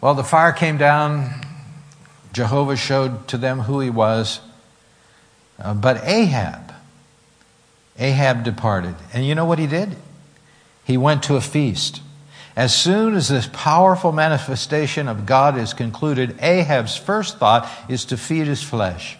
Well, 0.00 0.14
the 0.14 0.24
fire 0.24 0.52
came 0.52 0.78
down. 0.78 1.30
Jehovah 2.32 2.76
showed 2.76 3.28
to 3.28 3.38
them 3.38 3.60
who 3.60 3.80
he 3.80 3.90
was. 3.90 4.40
Uh, 5.58 5.74
but 5.74 6.02
Ahab, 6.04 6.72
Ahab 7.98 8.44
departed. 8.44 8.94
And 9.12 9.26
you 9.26 9.34
know 9.34 9.44
what 9.44 9.58
he 9.58 9.66
did? 9.66 9.96
he 10.90 10.96
went 10.96 11.22
to 11.22 11.36
a 11.36 11.40
feast. 11.40 12.02
As 12.56 12.74
soon 12.74 13.14
as 13.14 13.28
this 13.28 13.48
powerful 13.52 14.10
manifestation 14.10 15.06
of 15.06 15.24
God 15.24 15.56
is 15.56 15.72
concluded, 15.72 16.36
Ahab's 16.42 16.96
first 16.96 17.38
thought 17.38 17.70
is 17.88 18.04
to 18.06 18.16
feed 18.16 18.48
his 18.48 18.60
flesh. 18.60 19.16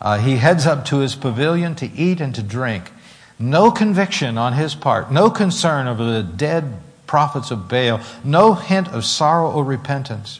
Uh, 0.00 0.18
he 0.18 0.36
heads 0.36 0.64
up 0.64 0.84
to 0.84 0.98
his 0.98 1.16
pavilion 1.16 1.74
to 1.76 1.90
eat 1.92 2.20
and 2.20 2.32
to 2.36 2.42
drink. 2.42 2.92
No 3.40 3.72
conviction 3.72 4.38
on 4.38 4.52
his 4.52 4.76
part, 4.76 5.10
no 5.10 5.30
concern 5.30 5.88
over 5.88 6.04
the 6.04 6.22
dead 6.22 6.80
prophets 7.08 7.50
of 7.50 7.68
Baal, 7.68 8.00
no 8.22 8.54
hint 8.54 8.86
of 8.88 9.04
sorrow 9.04 9.50
or 9.50 9.64
repentance. 9.64 10.38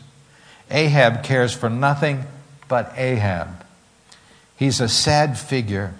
Ahab 0.72 1.22
cares 1.22 1.54
for 1.54 1.70
nothing 1.70 2.24
but 2.66 2.92
Ahab. 2.96 3.64
He's 4.56 4.80
a 4.80 4.88
sad 4.88 5.38
figure. 5.38 5.94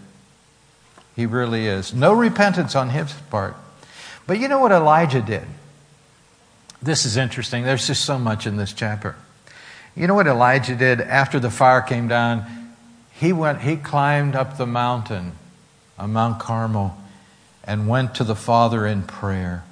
He 1.15 1.27
really 1.27 1.67
is. 1.67 1.93
No 1.93 2.13
repentance 2.13 2.75
on 2.75 2.91
his 2.91 3.13
part. 3.31 3.55
But 4.27 4.39
you 4.39 4.49
know 4.49 4.61
what 4.61 4.73
Elijah 4.73 5.21
did? 5.21 5.45
This 6.81 7.05
is 7.05 7.17
interesting. 7.17 7.65
There's 7.65 7.87
just 7.87 8.05
so 8.05 8.19
much 8.19 8.47
in 8.47 8.57
this 8.57 8.73
chapter. 8.73 9.15
You 9.95 10.07
know 10.07 10.15
what 10.15 10.27
Elijah 10.27 10.75
did 10.75 11.01
after 11.01 11.39
the 11.39 11.51
fire 11.51 11.83
came 11.83 12.09
down? 12.09 12.75
He 13.13 13.33
went, 13.33 13.61
he 13.61 13.77
climbed 13.77 14.35
up 14.35 14.57
the 14.57 14.67
mountain, 14.67 15.33
on 15.99 16.13
Mount 16.13 16.41
Carmel, 16.41 16.97
and 17.63 17.87
went 17.87 18.15
to 18.17 18.25
the 18.25 18.35
Father 18.35 18.87
in 18.87 19.03
prayer. 19.03 19.65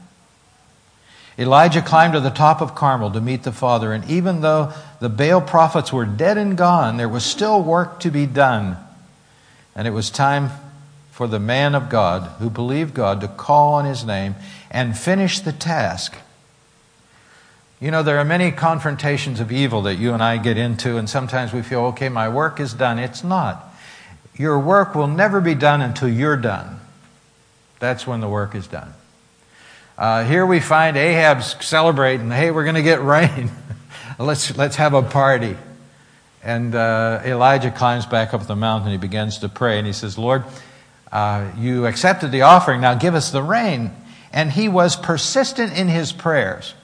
Elijah 1.39 1.81
climbed 1.81 2.13
to 2.13 2.21
the 2.21 2.31
top 2.31 2.61
of 2.61 2.75
Carmel 2.75 3.11
to 3.13 3.21
meet 3.21 3.45
the 3.45 3.53
Father, 3.53 3.93
and 3.93 4.09
even 4.11 4.43
though 4.43 4.73
the 5.01 5.09
Baal 5.09 5.41
prophets 5.41 5.93
were 5.93 6.05
dead 6.05 6.39
and 6.39 6.57
gone, 6.57 6.99
there 6.99 7.09
was 7.09 7.25
still 7.25 7.63
work 7.63 8.01
to 8.01 8.11
be 8.11 8.27
done. 8.27 8.77
And 9.75 9.89
it 9.89 9.93
was 9.93 10.11
time 10.11 10.51
for 11.11 11.27
the 11.27 11.41
man 11.41 11.75
of 11.75 11.89
God 11.89 12.23
who 12.39 12.51
believed 12.51 12.95
God 12.95 13.21
to 13.23 13.29
call 13.29 13.75
on 13.75 13.87
his 13.87 14.05
name 14.05 14.35
and 14.71 14.97
finish 14.97 15.41
the 15.41 15.53
task. 15.53 16.17
You 17.81 17.91
know, 17.91 18.03
there 18.03 18.19
are 18.19 18.25
many 18.27 18.53
confrontations 18.53 19.41
of 19.41 19.51
evil 19.51 19.83
that 19.83 19.95
you 19.95 20.13
and 20.13 20.23
I 20.23 20.37
get 20.37 20.59
into, 20.59 20.99
and 20.99 21.09
sometimes 21.09 21.53
we 21.53 21.63
feel, 21.63 21.81
okay, 21.87 22.11
my 22.11 22.29
work 22.29 22.61
is 22.61 22.75
done. 22.75 22.99
It's 22.99 23.25
not. 23.25 23.75
Your 24.37 24.59
work 24.59 24.95
will 24.95 25.07
never 25.07 25.41
be 25.41 25.55
done 25.55 25.81
until 25.81 26.09
you're 26.09 26.37
done. 26.37 26.79
That's 27.79 28.07
when 28.07 28.21
the 28.21 28.29
work 28.29 28.55
is 28.55 28.67
done. 28.67 28.93
Uh, 29.97 30.25
here 30.25 30.45
we 30.45 30.61
find 30.61 30.97
Ahab's 30.97 31.57
celebrating, 31.65 32.31
hey, 32.31 32.51
we're 32.51 32.65
going 32.65 32.77
to 32.77 32.83
get 32.83 33.03
rain. 33.03 33.51
let's, 34.25 34.57
let's 34.57 34.77
have 34.77 34.95
a 34.95 35.03
party. 35.03 35.57
And 36.43 36.75
uh, 36.75 37.23
Elijah 37.25 37.71
climbs 37.71 38.07
back 38.07 38.33
up 38.33 38.47
the 38.47 38.57
mountain. 38.57 38.93
He 38.93 38.99
begins 38.99 39.39
to 39.39 39.49
pray, 39.49 39.79
and 39.79 39.87
he 39.87 39.93
says, 39.93 40.17
Lord, 40.17 40.45
uh, 41.13 41.51
you 41.59 41.87
accepted 41.87 42.31
the 42.31 42.43
offering, 42.43 42.81
now 42.81 42.95
give 42.95 43.15
us 43.15 43.31
the 43.31 43.43
rain. 43.43 43.91
And 44.33 44.53
he 44.53 44.69
was 44.69 44.97
persistent 44.97 45.77
in 45.77 45.89
his 45.89 46.13
prayers. 46.13 46.75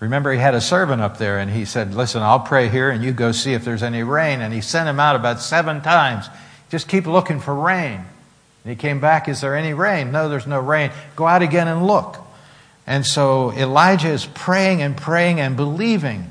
Remember, 0.00 0.32
he 0.32 0.38
had 0.38 0.54
a 0.54 0.60
servant 0.60 1.00
up 1.00 1.18
there, 1.18 1.38
and 1.38 1.50
he 1.50 1.64
said, 1.64 1.94
Listen, 1.94 2.22
I'll 2.22 2.40
pray 2.40 2.68
here, 2.68 2.90
and 2.90 3.02
you 3.02 3.12
go 3.12 3.32
see 3.32 3.54
if 3.54 3.64
there's 3.64 3.82
any 3.82 4.02
rain. 4.02 4.40
And 4.40 4.52
he 4.52 4.60
sent 4.60 4.88
him 4.88 5.00
out 5.00 5.16
about 5.16 5.40
seven 5.40 5.80
times. 5.80 6.28
Just 6.70 6.88
keep 6.88 7.06
looking 7.06 7.40
for 7.40 7.54
rain. 7.54 8.04
And 8.64 8.70
he 8.70 8.76
came 8.76 9.00
back, 9.00 9.28
Is 9.28 9.40
there 9.40 9.56
any 9.56 9.74
rain? 9.74 10.12
No, 10.12 10.28
there's 10.28 10.46
no 10.46 10.60
rain. 10.60 10.90
Go 11.14 11.26
out 11.26 11.42
again 11.42 11.68
and 11.68 11.86
look. 11.86 12.18
And 12.86 13.04
so 13.04 13.52
Elijah 13.52 14.10
is 14.10 14.26
praying 14.26 14.80
and 14.80 14.96
praying 14.96 15.40
and 15.40 15.56
believing. 15.56 16.30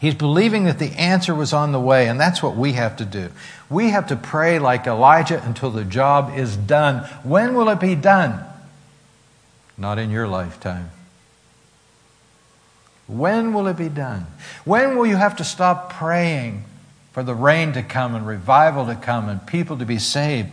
He's 0.00 0.14
believing 0.14 0.64
that 0.64 0.78
the 0.78 0.92
answer 0.98 1.34
was 1.34 1.52
on 1.52 1.72
the 1.72 1.80
way, 1.80 2.08
and 2.08 2.18
that's 2.18 2.42
what 2.42 2.56
we 2.56 2.72
have 2.72 2.96
to 2.96 3.04
do. 3.04 3.30
We 3.70 3.90
have 3.90 4.08
to 4.08 4.16
pray 4.16 4.58
like 4.58 4.86
Elijah 4.86 5.42
until 5.44 5.70
the 5.70 5.84
job 5.84 6.32
is 6.36 6.56
done. 6.56 7.04
When 7.22 7.54
will 7.54 7.68
it 7.68 7.80
be 7.80 7.94
done? 7.94 8.44
Not 9.78 9.98
in 9.98 10.10
your 10.10 10.28
lifetime. 10.28 10.90
When 13.06 13.52
will 13.52 13.66
it 13.66 13.76
be 13.76 13.88
done? 13.88 14.26
When 14.64 14.96
will 14.96 15.06
you 15.06 15.16
have 15.16 15.36
to 15.36 15.44
stop 15.44 15.92
praying 15.92 16.64
for 17.12 17.22
the 17.22 17.34
rain 17.34 17.72
to 17.74 17.82
come 17.82 18.14
and 18.14 18.26
revival 18.26 18.86
to 18.86 18.94
come 18.94 19.28
and 19.28 19.46
people 19.46 19.78
to 19.78 19.84
be 19.84 19.98
saved? 19.98 20.50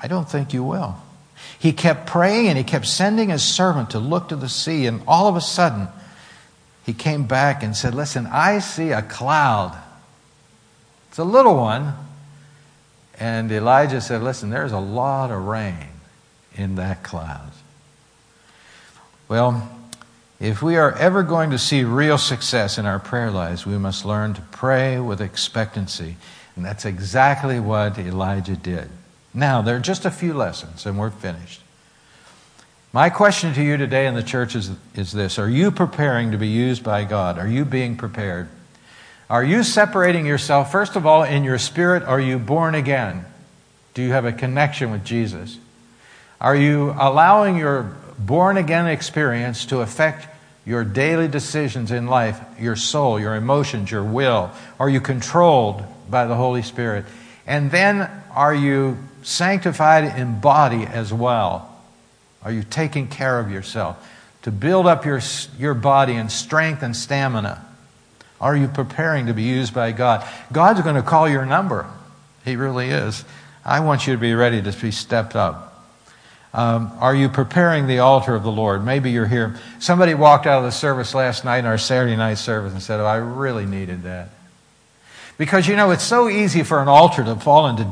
I 0.00 0.08
don't 0.08 0.28
think 0.28 0.52
you 0.52 0.64
will. 0.64 0.96
He 1.62 1.72
kept 1.72 2.08
praying 2.08 2.48
and 2.48 2.58
he 2.58 2.64
kept 2.64 2.88
sending 2.88 3.28
his 3.28 3.44
servant 3.44 3.90
to 3.90 4.00
look 4.00 4.30
to 4.30 4.36
the 4.36 4.48
sea, 4.48 4.86
and 4.86 5.00
all 5.06 5.28
of 5.28 5.36
a 5.36 5.40
sudden, 5.40 5.86
he 6.84 6.92
came 6.92 7.28
back 7.28 7.62
and 7.62 7.76
said, 7.76 7.94
Listen, 7.94 8.26
I 8.26 8.58
see 8.58 8.90
a 8.90 9.00
cloud. 9.00 9.80
It's 11.08 11.18
a 11.18 11.24
little 11.24 11.54
one. 11.54 11.94
And 13.16 13.52
Elijah 13.52 14.00
said, 14.00 14.24
Listen, 14.24 14.50
there's 14.50 14.72
a 14.72 14.80
lot 14.80 15.30
of 15.30 15.44
rain 15.44 15.86
in 16.56 16.74
that 16.74 17.04
cloud. 17.04 17.52
Well, 19.28 19.70
if 20.40 20.62
we 20.62 20.74
are 20.74 20.92
ever 20.98 21.22
going 21.22 21.50
to 21.50 21.58
see 21.58 21.84
real 21.84 22.18
success 22.18 22.76
in 22.76 22.86
our 22.86 22.98
prayer 22.98 23.30
lives, 23.30 23.64
we 23.64 23.78
must 23.78 24.04
learn 24.04 24.34
to 24.34 24.42
pray 24.50 24.98
with 24.98 25.20
expectancy. 25.20 26.16
And 26.56 26.64
that's 26.64 26.84
exactly 26.84 27.60
what 27.60 28.00
Elijah 28.00 28.56
did. 28.56 28.90
Now, 29.34 29.62
there 29.62 29.76
are 29.76 29.80
just 29.80 30.04
a 30.04 30.10
few 30.10 30.34
lessons, 30.34 30.84
and 30.84 30.98
we're 30.98 31.10
finished. 31.10 31.60
My 32.92 33.08
question 33.08 33.54
to 33.54 33.62
you 33.62 33.78
today 33.78 34.06
in 34.06 34.14
the 34.14 34.22
church 34.22 34.54
is, 34.54 34.70
is 34.94 35.12
this 35.12 35.38
Are 35.38 35.48
you 35.48 35.70
preparing 35.70 36.32
to 36.32 36.38
be 36.38 36.48
used 36.48 36.84
by 36.84 37.04
God? 37.04 37.38
Are 37.38 37.48
you 37.48 37.64
being 37.64 37.96
prepared? 37.96 38.48
Are 39.30 39.42
you 39.42 39.62
separating 39.62 40.26
yourself, 40.26 40.70
first 40.70 40.94
of 40.94 41.06
all, 41.06 41.22
in 41.22 41.42
your 41.42 41.58
spirit? 41.58 42.02
Are 42.02 42.20
you 42.20 42.38
born 42.38 42.74
again? 42.74 43.24
Do 43.94 44.02
you 44.02 44.10
have 44.12 44.26
a 44.26 44.32
connection 44.32 44.90
with 44.90 45.04
Jesus? 45.04 45.58
Are 46.38 46.54
you 46.54 46.94
allowing 46.98 47.56
your 47.56 47.96
born 48.18 48.58
again 48.58 48.86
experience 48.86 49.64
to 49.66 49.80
affect 49.80 50.26
your 50.66 50.84
daily 50.84 51.28
decisions 51.28 51.90
in 51.90 52.08
life, 52.08 52.38
your 52.58 52.76
soul, 52.76 53.18
your 53.18 53.34
emotions, 53.34 53.90
your 53.90 54.04
will? 54.04 54.50
Are 54.78 54.90
you 54.90 55.00
controlled 55.00 55.82
by 56.10 56.26
the 56.26 56.34
Holy 56.34 56.62
Spirit? 56.62 57.06
And 57.46 57.70
then 57.70 58.10
are 58.34 58.54
you 58.54 58.98
sanctified 59.22 60.18
in 60.18 60.40
body 60.40 60.84
as 60.84 61.12
well? 61.12 61.68
Are 62.42 62.52
you 62.52 62.62
taking 62.62 63.08
care 63.08 63.38
of 63.38 63.50
yourself 63.50 64.08
to 64.42 64.50
build 64.50 64.86
up 64.86 65.04
your, 65.04 65.20
your 65.58 65.74
body 65.74 66.14
in 66.14 66.28
strength 66.28 66.82
and 66.82 66.96
stamina? 66.96 67.64
Are 68.40 68.56
you 68.56 68.66
preparing 68.66 69.26
to 69.26 69.34
be 69.34 69.44
used 69.44 69.72
by 69.72 69.92
God? 69.92 70.26
God's 70.50 70.80
going 70.82 70.96
to 70.96 71.02
call 71.02 71.28
your 71.28 71.46
number. 71.46 71.86
He 72.44 72.56
really 72.56 72.88
is. 72.88 73.24
I 73.64 73.80
want 73.80 74.06
you 74.06 74.14
to 74.14 74.18
be 74.18 74.34
ready 74.34 74.60
to 74.60 74.72
be 74.72 74.90
stepped 74.90 75.36
up. 75.36 75.68
Um, 76.54 76.92
are 76.98 77.14
you 77.14 77.28
preparing 77.28 77.86
the 77.86 78.00
altar 78.00 78.34
of 78.34 78.42
the 78.42 78.50
Lord? 78.50 78.84
Maybe 78.84 79.10
you're 79.10 79.26
here. 79.26 79.58
Somebody 79.78 80.12
walked 80.14 80.46
out 80.46 80.58
of 80.58 80.64
the 80.64 80.72
service 80.72 81.14
last 81.14 81.44
night 81.44 81.58
in 81.58 81.66
our 81.66 81.78
Saturday 81.78 82.16
night 82.16 82.34
service 82.34 82.72
and 82.72 82.82
said, 82.82 83.00
Oh, 83.00 83.06
I 83.06 83.16
really 83.16 83.64
needed 83.64 84.02
that. 84.02 84.30
Because, 85.38 85.66
you 85.66 85.76
know, 85.76 85.92
it's 85.92 86.04
so 86.04 86.28
easy 86.28 86.62
for 86.62 86.82
an 86.82 86.88
altar 86.88 87.24
to 87.24 87.36
fall 87.36 87.68
into 87.68 87.84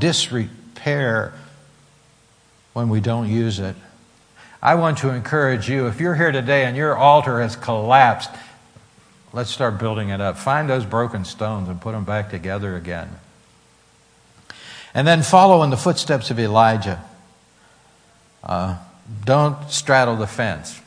disrepair 0.81 1.33
when 2.73 2.89
we 2.89 3.01
don't 3.01 3.29
use 3.29 3.59
it. 3.59 3.77
I 4.63 4.75
want 4.75 4.99
to 4.99 5.11
encourage 5.11 5.69
you, 5.69 5.87
if 5.87 6.01
you're 6.01 6.15
here 6.15 6.33
today 6.33 6.65
and 6.65 6.77
your 6.77 6.97
altar 6.97 7.41
has 7.41 7.57
collapsed, 7.57 8.31
let's 9.33 9.51
start 9.51 9.79
building 9.79 10.11
it 10.11 10.21
up. 10.21 10.37
Find 10.37 10.69
those 10.69 10.85
broken 10.85 11.25
stones 11.25 11.69
and 11.69 11.81
put 11.81 11.93
them 11.93 12.05
back 12.05 12.31
together 12.31 12.77
again. 12.77 13.09
And 14.93 15.07
then 15.07 15.23
follow 15.23 15.63
in 15.63 15.71
the 15.71 15.77
footsteps 15.77 16.31
of 16.31 16.39
Elijah. 16.39 17.03
Uh, 18.43 18.79
don't 19.25 19.71
straddle 19.71 20.17
the 20.17 20.27
fence. 20.27 20.81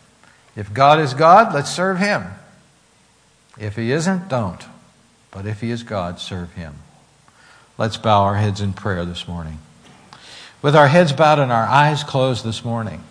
If 0.56 0.74
God 0.74 1.00
is 1.00 1.14
God, 1.14 1.54
let's 1.54 1.72
serve 1.72 1.98
Him. 1.98 2.26
If 3.58 3.76
He 3.76 3.91
isn't, 3.91 4.28
don't. 4.28 4.64
But 5.32 5.46
if 5.46 5.62
He 5.62 5.72
is 5.72 5.84
God, 5.84 6.20
serve 6.20 6.54
Him. 6.54 6.76
Let's 7.78 7.98
bow 7.98 8.24
our 8.24 8.36
heads 8.36 8.62
in 8.62 8.74
prayer 8.74 9.04
this 9.04 9.28
morning. 9.28 9.58
With 10.64 10.76
our 10.76 10.88
heads 10.88 11.14
bowed 11.14 11.38
and 11.38 11.51
our 11.51 11.66
eyes 11.66 12.03
closed 12.03 12.43
this 12.43 12.66
morning, 12.66 13.03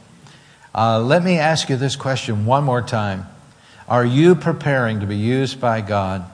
uh, 0.74 1.00
let 1.00 1.22
me 1.22 1.38
ask 1.38 1.68
you 1.68 1.76
this 1.76 1.94
question 1.94 2.44
one 2.44 2.64
more 2.64 2.82
time. 2.82 3.28
Are 3.86 4.05
you 4.05 4.34
preparing 4.34 4.98
to 4.98 5.07
be 5.07 5.16
used 5.16 5.61
by 5.61 5.82
God? 5.82 6.24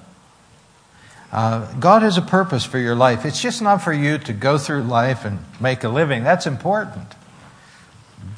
Uh, 1.30 1.70
God 1.74 2.00
has 2.00 2.16
a 2.16 2.22
purpose 2.22 2.64
for 2.64 2.78
your 2.78 2.94
life. 2.94 3.26
It's 3.26 3.42
just 3.42 3.60
not 3.60 3.82
for 3.82 3.92
you 3.92 4.16
to 4.16 4.32
go 4.32 4.56
through 4.56 4.84
life 4.84 5.26
and 5.26 5.40
make 5.60 5.84
a 5.84 5.90
living. 5.90 6.24
That's 6.24 6.46
important 6.46 7.14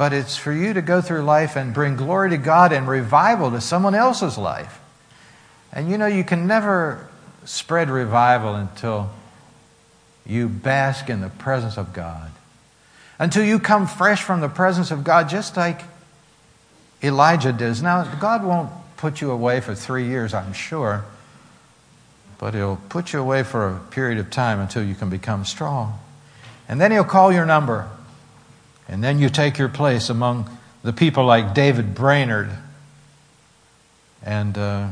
but 0.01 0.15
it's 0.15 0.35
for 0.35 0.51
you 0.51 0.73
to 0.73 0.81
go 0.81 1.03
through 1.03 1.21
life 1.21 1.57
and 1.57 1.75
bring 1.75 1.95
glory 1.95 2.31
to 2.31 2.39
God 2.39 2.73
and 2.73 2.89
revival 2.89 3.51
to 3.51 3.61
someone 3.61 3.95
else's 3.95 4.39
life. 4.39 4.81
And 5.75 5.91
you 5.91 5.99
know, 5.99 6.07
you 6.07 6.25
can 6.25 6.47
never 6.47 7.07
spread 7.45 7.91
revival 7.91 8.55
until 8.55 9.11
you 10.25 10.49
bask 10.49 11.11
in 11.11 11.21
the 11.21 11.29
presence 11.29 11.77
of 11.77 11.93
God. 11.93 12.31
Until 13.21 13.45
you 13.45 13.59
come 13.59 13.87
fresh 13.87 14.23
from 14.23 14.41
the 14.41 14.49
presence 14.49 14.91
of 14.91 15.05
God, 15.05 15.29
just 15.29 15.55
like 15.55 15.83
Elijah 17.03 17.53
does. 17.53 17.83
Now, 17.83 18.03
God 18.15 18.43
won't 18.43 18.71
put 18.97 19.21
you 19.21 19.31
away 19.31 19.61
for 19.61 19.75
three 19.75 20.07
years, 20.07 20.33
I'm 20.33 20.55
sure, 20.55 21.05
but 22.39 22.55
He'll 22.55 22.81
put 22.89 23.13
you 23.13 23.21
away 23.21 23.43
for 23.43 23.69
a 23.69 23.79
period 23.91 24.19
of 24.19 24.31
time 24.31 24.59
until 24.59 24.83
you 24.83 24.95
can 24.95 25.11
become 25.11 25.45
strong. 25.45 25.99
And 26.67 26.81
then 26.81 26.93
He'll 26.93 27.05
call 27.05 27.31
your 27.31 27.45
number 27.45 27.91
And 28.89 29.05
then 29.05 29.19
you 29.19 29.29
take 29.29 29.59
your 29.59 29.69
place 29.69 30.09
among 30.09 30.49
the 30.83 30.93
people 30.93 31.27
like 31.27 31.55
David 31.55 31.95
Brainerd 31.95 32.51
and 34.25 34.57
uh, 34.57 34.89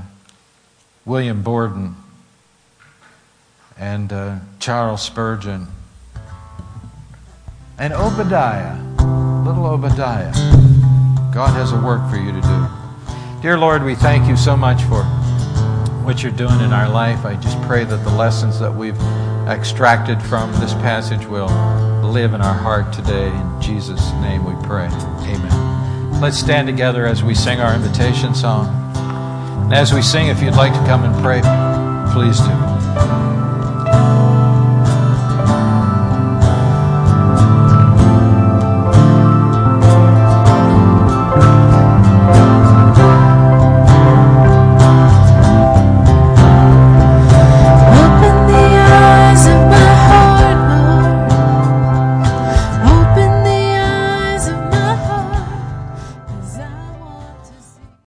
William 1.06 1.42
Borden 1.42 1.96
and 3.78 4.12
uh, 4.12 4.36
Charles 4.60 5.02
Spurgeon 5.02 5.68
and 7.78 7.92
Obadiah, 7.92 8.76
little 9.44 9.66
Obadiah. 9.66 10.32
God 11.32 11.54
has 11.54 11.72
a 11.72 11.80
work 11.80 12.08
for 12.10 12.16
you 12.16 12.32
to 12.32 12.40
do. 12.40 12.66
Dear 13.40 13.56
Lord, 13.56 13.84
we 13.84 13.94
thank 13.94 14.28
you 14.28 14.36
so 14.36 14.56
much 14.56 14.82
for 14.84 15.04
what 16.02 16.22
you're 16.22 16.32
doing 16.32 16.60
in 16.60 16.72
our 16.72 16.88
life. 16.88 17.24
I 17.24 17.36
just 17.36 17.60
pray 17.62 17.84
that 17.84 18.04
the 18.04 18.10
lessons 18.10 18.58
that 18.58 18.74
we've 18.74 18.98
extracted 19.46 20.20
from 20.22 20.50
this 20.54 20.74
passage 20.74 21.24
will 21.26 21.48
live 22.02 22.34
in 22.34 22.40
our 22.40 22.54
heart 22.54 22.92
today. 22.92 23.28
In 23.28 23.62
Jesus' 23.62 24.10
name 24.14 24.44
we 24.44 24.60
pray. 24.66 24.86
Amen. 24.86 26.20
Let's 26.20 26.38
stand 26.38 26.66
together 26.66 27.06
as 27.06 27.22
we 27.22 27.34
sing 27.34 27.60
our 27.60 27.74
invitation 27.74 28.34
song. 28.34 28.66
And 29.64 29.74
as 29.74 29.92
we 29.92 30.02
sing, 30.02 30.26
if 30.26 30.42
you'd 30.42 30.54
like 30.54 30.72
to 30.72 30.80
come 30.80 31.04
and 31.04 31.14
pray, 31.22 31.40
please 32.12 32.38
do. 32.40 33.47